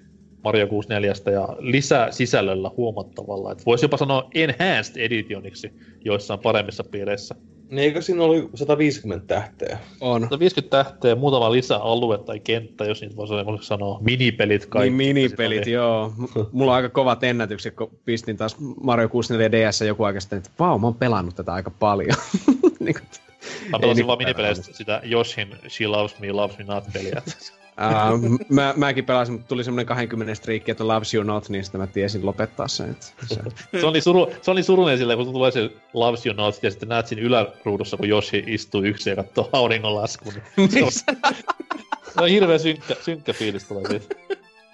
Mario 0.44 0.66
64 0.66 1.32
ja 1.32 1.56
lisää 1.58 2.10
sisällöllä 2.10 2.70
huomattavalla. 2.76 3.56
Voisi 3.66 3.84
jopa 3.84 3.96
sanoa 3.96 4.28
enhanced 4.34 4.96
editioniksi 4.96 5.72
joissain 6.04 6.40
paremmissa 6.40 6.84
piireissä. 6.84 7.34
Niin 7.70 7.78
eikö 7.84 8.02
siinä 8.02 8.24
oli 8.24 8.48
150 8.54 9.26
tähteä? 9.26 9.78
On. 10.00 10.22
150 10.22 10.70
tähteä, 10.76 11.14
muutama 11.14 11.52
lisäalue 11.52 12.18
tai 12.18 12.40
kenttä, 12.40 12.84
jos 12.84 13.00
niitä 13.00 13.16
voisi 13.16 13.34
semmoiseksi 13.34 13.68
sanoa. 13.68 13.98
Minipelit 14.00 14.66
kaikki. 14.66 14.90
Niin 14.90 15.14
minipelit, 15.14 15.56
Sitten 15.56 15.72
joo. 15.72 16.12
Mulla 16.52 16.72
on 16.72 16.76
aika 16.76 16.88
kovat 16.88 17.24
ennätykset, 17.24 17.74
kun 17.74 17.90
pistin 18.04 18.36
taas 18.36 18.56
Mario 18.82 19.08
64 19.08 19.68
DS 19.68 19.80
joku 19.80 20.04
aika 20.04 20.20
sitten, 20.20 20.36
että 20.36 20.50
vau, 20.58 20.78
mä 20.78 20.86
oon 20.86 20.94
pelannut 20.94 21.36
tätä 21.36 21.52
aika 21.52 21.70
paljon. 21.70 22.16
niin 22.80 22.94
kuin, 22.94 23.29
Mä 23.68 23.78
pelasin 23.78 24.06
vaan 24.06 24.18
niin 24.18 24.28
minipeleistä 24.28 24.72
sitä 24.72 25.00
Yoshin 25.10 25.56
She 25.68 25.86
Loves 25.86 26.18
Me, 26.18 26.32
Loves 26.32 26.58
Me 26.58 26.64
Not 26.64 26.84
peliä. 26.92 27.22
Uh, 27.80 28.38
mä, 28.48 28.74
mäkin 28.76 29.04
pelasin, 29.04 29.32
mutta 29.32 29.48
tuli 29.48 29.64
semmonen 29.64 29.86
20 29.86 30.34
striikki, 30.34 30.70
että 30.70 30.88
loves 30.88 31.14
you 31.14 31.24
not, 31.24 31.48
niin 31.48 31.64
sitten 31.64 31.80
mä 31.80 31.86
tiesin 31.86 32.26
lopettaa 32.26 32.68
sen. 32.68 32.90
Että 32.90 33.06
se... 33.26 33.40
Se 33.80 33.86
oli, 33.86 34.00
suru, 34.00 34.32
se 34.42 34.50
oli 34.50 34.62
surullinen 34.62 34.98
silleen, 34.98 35.18
kun 35.18 35.32
tulee 35.32 35.50
se 35.50 35.70
Loves 35.92 36.26
You 36.26 36.34
Not, 36.36 36.62
ja 36.62 36.70
sitten 36.70 36.88
näet 36.88 37.06
siinä 37.06 37.22
yläruudussa, 37.22 37.96
kun 37.96 38.08
Yoshi 38.08 38.44
istuu 38.46 38.84
yksin 38.84 39.10
ja 39.10 39.16
katsoo 39.16 39.48
auringonlaskun. 39.52 40.32
Se 40.32 40.84
on, 40.84 40.92
se 42.14 42.20
on 42.20 42.28
hirveä 42.28 42.58
synkkä, 42.58 42.96
synkkä 43.00 43.32
fiilis 43.32 43.64
tulee 43.64 43.84
siitä. 43.88 44.14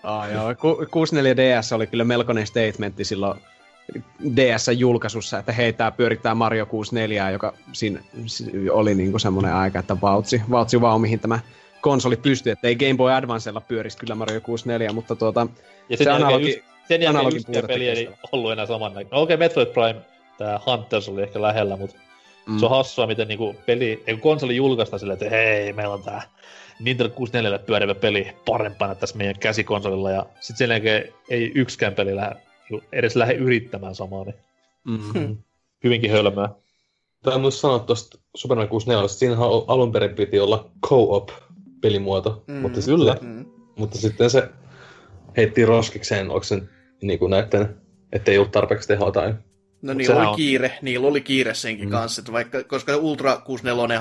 Ah, 0.03 0.33
joo. 0.33 0.55
Ku- 0.55 0.87
64 0.91 1.37
DS 1.37 1.73
oli 1.73 1.87
kyllä 1.87 2.05
melkoinen 2.05 2.47
statementti 2.47 3.05
silloin 3.05 3.41
DS-julkaisussa, 4.37 5.39
että 5.39 5.53
hei, 5.53 5.73
tää 5.73 5.91
pyörittää 5.91 6.35
Mario 6.35 6.67
64, 6.67 7.31
joka 7.31 7.55
siinä 7.73 8.01
si- 8.27 8.71
oli 8.71 8.95
niinku 8.95 9.19
semmoinen 9.19 9.55
aika, 9.55 9.79
että 9.79 9.97
vautsi, 10.03 10.43
vautsi 10.51 10.81
vau, 10.81 10.99
mihin 10.99 11.21
tämä 11.21 11.39
konsoli 11.81 12.17
pystyy, 12.17 12.53
että 12.53 12.69
ei 12.69 12.77
Game 12.77 12.95
Boy 12.95 13.13
Advancella 13.13 13.61
pyörisi 13.61 13.99
kyllä 13.99 14.15
Mario 14.15 14.41
64, 14.41 14.93
mutta 14.93 15.17
tuota, 15.17 15.47
Ja 15.89 15.97
sen 15.97 16.05
se 16.05 16.11
analogi, 16.11 16.51
just, 16.51 16.61
sen 16.89 17.09
analogin 17.09 17.37
yksikään 17.37 17.53
puutetta 17.53 17.67
peli 17.67 17.89
ei 17.89 18.09
ollut 18.33 18.53
enää 18.53 18.67
samannäköinen. 18.67 19.11
No 19.11 19.23
okei, 19.23 19.35
okay, 19.35 19.47
Metroid 19.47 19.69
Prime, 19.69 20.01
tää 20.39 20.61
Hunters 20.67 21.09
oli 21.09 21.23
ehkä 21.23 21.43
lähellä, 21.43 21.77
mutta 21.77 21.97
mm. 22.47 22.59
se 22.59 22.65
on 22.65 22.71
hassua, 22.71 23.07
miten 23.07 23.29
niinku 23.29 23.57
peli, 23.67 24.03
kun 24.07 24.21
konsoli 24.21 24.57
julkaistaan 24.57 25.01
silleen, 25.01 25.19
että 25.23 25.37
hei, 25.37 25.73
meillä 25.73 25.95
on 25.95 26.03
tää 26.03 26.23
Nintendo 26.81 27.11
64 27.15 27.59
pyörivä 27.59 27.95
peli 27.95 28.33
parempana 28.47 28.95
tässä 28.95 29.17
meidän 29.17 29.39
käsikonsolilla, 29.39 30.11
ja 30.11 30.27
sit 30.41 30.57
sen 30.57 30.71
jälkeen 30.71 31.13
ei 31.29 31.53
yksikään 31.55 31.95
peli 31.95 32.17
lähde, 32.17 32.37
edes 32.93 33.17
lähde 33.17 33.35
yrittämään 33.35 33.95
samaa, 33.95 34.25
niin 34.25 34.35
mm, 35.15 35.37
hyvinkin 35.85 36.11
hölmöä. 36.11 36.49
Tämä 37.23 37.39
muista 37.39 37.61
sanoa 37.61 37.79
tuosta 37.79 38.19
Super 38.37 38.57
Mario 38.57 38.69
64, 38.69 39.09
siinähän 39.09 39.47
al- 39.47 39.65
alun 39.69 39.93
perin 39.93 40.15
piti 40.15 40.41
olla 40.41 40.71
co-op 40.87 41.29
pelimuoto, 41.81 42.45
Mm, 42.47 42.55
mutta, 42.55 42.81
kyllä. 42.87 43.13
Sitten, 43.13 43.29
Mm. 43.29 43.47
mutta 43.77 43.99
sitten 43.99 44.31
se 44.31 44.49
heitti 45.37 45.67
roskikseen, 45.67 46.31
onko 46.31 46.43
se 46.43 46.63
niin 47.03 47.19
kuin 47.19 47.31
näiden, 47.31 47.77
että 48.13 48.31
ei 48.31 48.39
ollut 48.39 48.53
tarpeeksi 48.53 48.89
tehoa 48.89 49.13
tai... 49.13 49.35
No 49.87 49.93
Mut 49.93 49.99
niillä 49.99 50.17
oli 50.17 50.27
on- 50.27 50.37
kiire, 50.37 50.79
niillä 50.83 51.07
oli 51.07 51.21
kiire 51.21 51.55
senkin 51.55 51.89
mm. 51.89 51.91
kanssa, 51.91 52.21
että 52.21 52.33
vaikka, 52.33 52.65
koska 52.65 52.97
Ultra 52.97 53.37
64, 53.37 54.01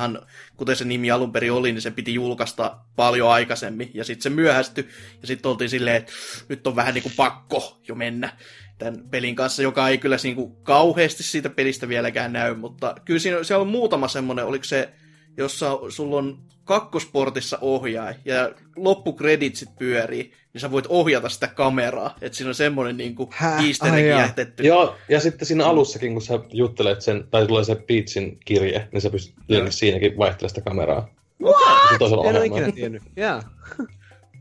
kuten 0.58 0.76
se 0.76 0.86
nimi 0.86 1.12
alun 1.12 1.32
perin 1.32 1.52
oli, 1.52 1.72
niin 1.72 1.82
se 1.82 1.92
piti 1.92 2.14
julkaista 2.14 2.78
paljon 2.96 3.32
aikaisemmin, 3.32 3.92
ja 3.94 4.04
sitten 4.04 4.24
se 4.24 4.30
myöhästyi, 4.30 4.88
ja 5.22 5.28
sitten 5.28 5.52
oltiin 5.52 5.70
silleen, 5.70 5.96
että 5.96 6.12
nyt 6.50 6.68
on 6.68 6.76
vähän 6.76 6.94
niin 6.94 7.04
kuin 7.04 7.14
pakko 7.18 7.82
jo 7.88 7.96
mennä 7.96 8.30
tämän 8.78 9.10
pelin 9.12 9.36
kanssa, 9.36 9.64
joka 9.64 9.90
ei 9.90 9.98
kyllä 9.98 10.18
niin 10.24 10.36
kuin 10.36 10.56
kauheasti 10.64 11.24
siitä 11.24 11.50
pelistä 11.50 11.88
vieläkään 11.88 12.34
näy, 12.34 12.56
mutta 12.56 12.96
kyllä 13.06 13.20
siinä, 13.20 13.44
siellä 13.44 13.62
on 13.62 13.68
muutama 13.68 14.08
semmoinen, 14.08 14.46
oliko 14.46 14.64
se, 14.64 14.90
jossa 15.38 15.80
sulla 15.90 16.18
on 16.18 16.38
kakkosportissa 16.64 17.58
ohjaaja 17.62 18.16
ja 18.26 18.52
loppukreditsit 18.76 19.70
pyörii, 19.80 20.34
niin 20.54 20.62
sä 20.62 20.72
voit 20.72 20.86
ohjata 20.90 21.30
sitä 21.30 21.48
kameraa. 21.48 22.16
Että 22.22 22.38
siinä 22.38 22.50
on 22.50 22.56
semmoinen 22.56 22.98
niin 22.98 23.16
kuin 23.16 23.30
easter 23.68 23.96
jätetty. 24.00 24.64
Joo, 24.64 24.96
ja 25.10 25.20
sitten 25.20 25.48
siinä 25.48 25.66
alussakin, 25.66 26.14
kun 26.14 26.22
sä 26.22 26.40
juttelet 26.54 27.02
sen, 27.02 27.28
tai 27.32 27.48
tulee 27.48 27.64
se 27.64 27.76
Peachin 27.76 28.38
kirje, 28.46 28.88
niin 28.92 29.02
sä 29.02 29.10
pystyt 29.10 29.36
tietenkin 29.48 29.74
siinäkin 29.74 30.18
vaihtelemaan 30.18 30.50
sitä 30.50 30.62
kameraa. 30.62 31.08
What? 31.42 31.90
Se 31.92 31.98
toisella 32.00 32.30
en 32.30 32.36
ole 32.36 32.46
ikinä 32.46 32.72
tiennyt. 32.72 33.04
Jaa. 33.16 33.44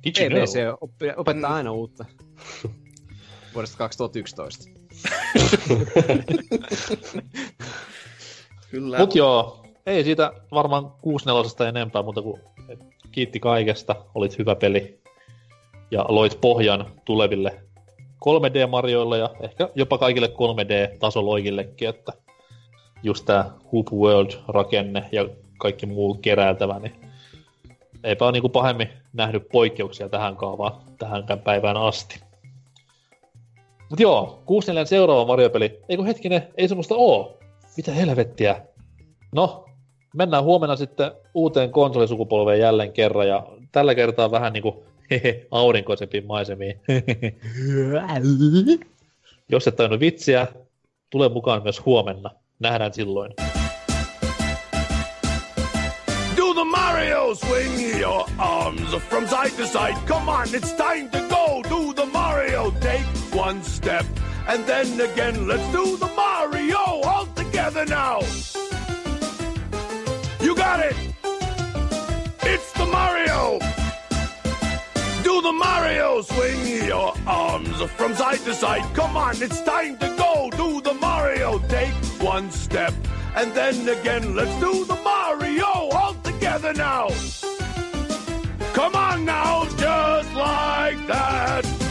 Did 0.04 0.20
you 0.20 0.28
know? 0.28 0.42
PVC 0.42 0.57
oppi- 0.80 1.14
opettaa 1.16 1.54
aina 1.54 1.72
uutta. 1.72 2.04
Vuodesta 3.54 3.78
2011. 3.78 4.64
Kyllä. 8.70 8.98
Mut 8.98 9.14
joo, 9.14 9.63
ei 9.87 10.05
siitä 10.05 10.33
varmaan 10.53 10.92
64 11.03 11.68
enempää, 11.68 12.03
mutta 12.03 12.23
kuin 12.23 12.40
kiitti 13.12 13.40
kaikesta, 13.40 13.97
olit 14.14 14.38
hyvä 14.38 14.55
peli 14.55 15.01
ja 15.90 16.05
loit 16.09 16.38
pohjan 16.40 16.87
tuleville 17.05 17.62
3D-marjoille 18.25 19.18
ja 19.18 19.31
ehkä 19.40 19.68
jopa 19.75 19.99
kaikille 19.99 20.27
3D-tasoloikillekin, 20.27 21.88
että 21.88 22.12
just 23.03 23.25
tää 23.25 23.51
Hoop 23.73 23.87
World-rakenne 23.92 25.09
ja 25.12 25.29
kaikki 25.59 25.87
muu 25.87 26.14
keräiltävä, 26.14 26.79
niin 26.79 26.94
eipä 28.05 28.25
ole 28.25 28.33
niinku 28.33 28.49
pahemmin 28.49 28.88
nähnyt 29.12 29.49
poikkeuksia 29.53 30.09
tähän 30.09 30.37
kaavaan 30.37 30.73
tähänkään 30.99 31.40
päivään 31.40 31.77
asti. 31.77 32.20
Mut 33.90 34.01
joo, 34.01 34.42
64 34.47 34.85
seuraava 34.85 35.25
Mario-peli, 35.25 35.81
eikö 35.88 36.05
hetkinen, 36.05 36.49
ei 36.57 36.68
semmoista 36.68 36.94
oo. 36.94 37.38
Mitä 37.77 37.92
helvettiä? 37.92 38.62
No, 39.33 39.64
mennään 40.14 40.44
huomenna 40.44 40.77
sitten 40.77 41.12
uuteen 41.35 41.70
konsolisukupolveen 41.70 42.61
jälleen 42.61 42.92
kerran, 42.92 43.29
ja 43.29 43.46
tällä 43.72 43.94
kertaa 43.94 44.31
vähän 44.31 44.53
niinku 44.53 44.85
hehe, 45.11 45.46
aurinkoisempiin 45.50 46.27
maisemiin. 46.27 46.81
Jos 49.48 49.68
et 49.68 49.77
tainnut 49.77 50.00
vitsiä, 50.00 50.46
tule 51.11 51.29
mukaan 51.29 51.62
myös 51.62 51.87
huomenna. 51.87 52.31
Nähdään 52.59 52.94
silloin. 52.94 53.33
Do 56.37 56.55
the 56.55 56.64
Mario 56.64 57.35
swing 57.35 58.00
your 58.00 58.24
arms 58.38 58.96
from 59.09 59.27
side 59.29 59.57
to 59.57 59.66
side. 59.66 59.96
Come 60.07 60.29
on, 60.29 60.46
it's 60.46 60.72
time 60.72 61.09
to 61.11 61.18
go. 61.29 61.62
Do 61.68 61.92
the 61.92 62.07
Mario. 62.12 62.70
Take 62.70 63.07
one 63.37 63.62
step 63.62 64.07
and 64.46 64.64
then 64.64 65.00
again. 65.00 65.48
Let's 65.48 65.72
do 65.72 65.96
the 65.96 66.09
Mario 66.16 67.03
all 67.05 67.27
together 67.35 67.87
now. 67.87 68.20
Got 70.74 70.87
it. 70.87 70.96
It's 72.42 72.72
the 72.72 72.87
Mario. 72.87 73.60
Do 75.22 75.40
the 75.40 75.52
Mario 75.52 76.20
swing 76.22 76.88
your 76.88 77.14
arms 77.28 77.80
from 77.92 78.12
side 78.16 78.40
to 78.40 78.54
side. 78.54 78.82
Come 78.92 79.16
on, 79.16 79.40
it's 79.40 79.62
time 79.62 79.96
to 79.98 80.08
go. 80.18 80.50
Do 80.50 80.80
the 80.80 80.94
Mario. 80.94 81.60
Take 81.68 81.94
one 82.20 82.50
step 82.50 82.92
and 83.37 83.54
then 83.54 83.88
again. 83.88 84.34
Let's 84.34 84.58
do 84.58 84.84
the 84.84 84.96
Mario 84.96 85.90
all 85.94 86.14
together 86.24 86.72
now. 86.72 87.06
Come 88.72 88.96
on 88.96 89.24
now, 89.24 89.66
just 89.76 90.34
like 90.34 91.06
that. 91.06 91.84